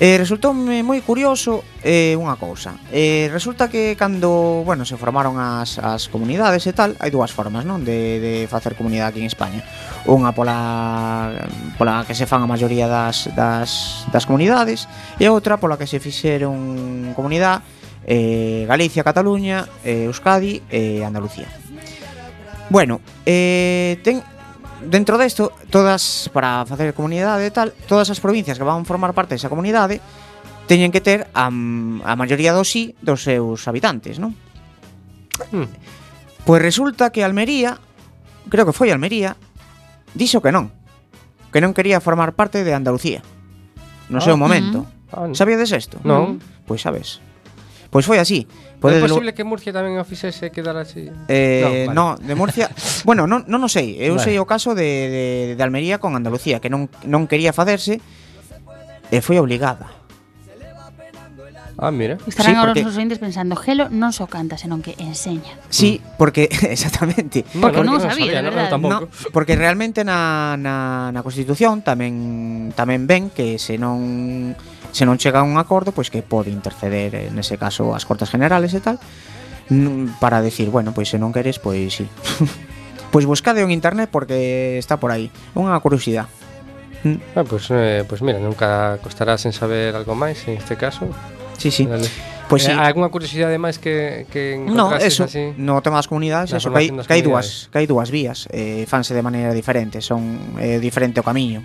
[0.00, 2.74] Eh, resultoume moi curioso eh, unha cousa.
[2.90, 7.62] Eh, Resulta que cando, bueno, se formaron as, as comunidades e tal Hai dúas formas,
[7.62, 9.62] non, de, de facer comunidade aquí en España.
[10.10, 11.46] Unha pola,
[11.78, 14.90] pola que se fan a maioría das, das, das comunidades
[15.22, 17.62] E outra pola que se fixeron comunidade
[18.02, 21.46] eh, Galicia, Cataluña, eh, Euskadi e eh, Andalucía.
[22.68, 24.26] Bueno, eh, ten
[24.86, 29.34] dentro desto, todas para facer comunidade e tal, todas as provincias que van formar parte
[29.34, 30.00] desa comunidade
[30.64, 34.32] teñen que ter a, a maioría do sí dos seus habitantes, non?
[35.50, 35.68] Hmm.
[36.44, 37.80] Pois resulta que Almería,
[38.48, 39.36] creo que foi Almería,
[40.12, 40.70] dixo que non,
[41.50, 43.24] que non quería formar parte de Andalucía
[44.08, 44.84] no ah, seu momento.
[45.12, 46.00] Ah, Sabíades isto?
[46.04, 46.40] Non.
[46.68, 47.20] Pois sabes.
[47.94, 48.42] Pois foi así.
[48.82, 51.14] Podedes é pois posible que Murcia tamén o fixese quedar así?
[51.30, 52.18] Eh, no, vale.
[52.18, 52.66] no, de Murcia...
[53.06, 53.94] bueno, non, non o sei.
[54.02, 54.26] Eu vale.
[54.26, 55.24] sei o caso de, de,
[55.54, 58.02] de Almería con Andalucía, que non, non quería facerse
[59.14, 59.94] e foi obligada.
[61.78, 62.18] Ah, mira.
[62.26, 62.82] Estarán sí, ahora porque...
[62.82, 65.54] os ointes pensando, Gelo non só so canta, senón que enseña.
[65.70, 67.46] Sí, porque exactamente.
[67.46, 68.74] Porque, porque non sabía, de verdade.
[68.74, 74.58] No, porque realmente na, na, na Constitución tamén tamén ven que se non
[74.94, 78.30] se non chega a un acordo, pois que pode interceder eh, nese caso as Cortes
[78.30, 79.02] Generales e tal
[80.20, 82.06] para decir, bueno, pois se non queres, pois sí.
[83.12, 85.34] pois buscade en internet porque está por aí.
[85.58, 86.30] Unha curiosidade.
[87.02, 87.18] Mm.
[87.34, 91.10] Ah, pois, pues, eh, pues mira, nunca costará sen saber algo máis en este caso.
[91.58, 91.90] Sí, sí.
[91.90, 92.06] Dale.
[92.48, 92.78] Pois pues, eh, sí.
[92.78, 95.56] algunha curiosidade máis que que No, eso, así?
[95.56, 98.46] no tema das comunidades, Na eso que hai, que hai dúas, que hai dúas vías,
[98.52, 101.64] eh fanse de maneira diferente, son eh diferente o camiño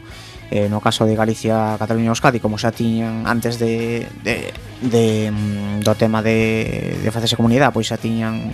[0.51, 4.49] eh, no caso de Galicia, Cataluña e Euskadi como xa tiñan antes de, de,
[4.81, 8.49] de mm, do tema de, de facerse comunidade pois xa tiñan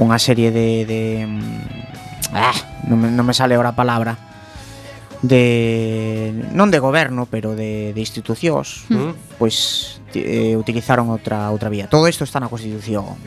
[0.00, 2.56] unha serie de, de mm, ah,
[2.88, 4.16] non, me, non me sale ahora a palabra
[5.22, 9.38] de non de goberno, pero de, de institucións, mm.
[9.42, 11.90] pois eh, utilizaron outra outra vía.
[11.90, 13.18] Todo isto está na Constitución.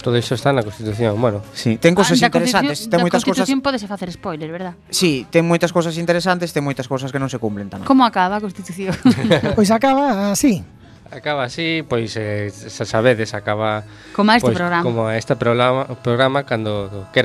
[0.00, 1.44] Todo iso está na Constitución, bueno.
[1.52, 3.44] Sí, ten cosas ah, interesantes, ten moitas cosas.
[3.44, 4.74] Constitución podese facer spoiler, verdad?
[4.88, 7.84] Sí, ten moitas cosas interesantes, ten moitas cosas que non se cumplen tamén.
[7.84, 8.96] Como acaba a Constitución?
[9.56, 10.64] pois acaba así.
[11.10, 13.82] Acaba así, pois eh, xa sabedes, acaba
[14.14, 14.84] Como a este pois, programa.
[14.86, 17.18] Como a este programa, programa cando quera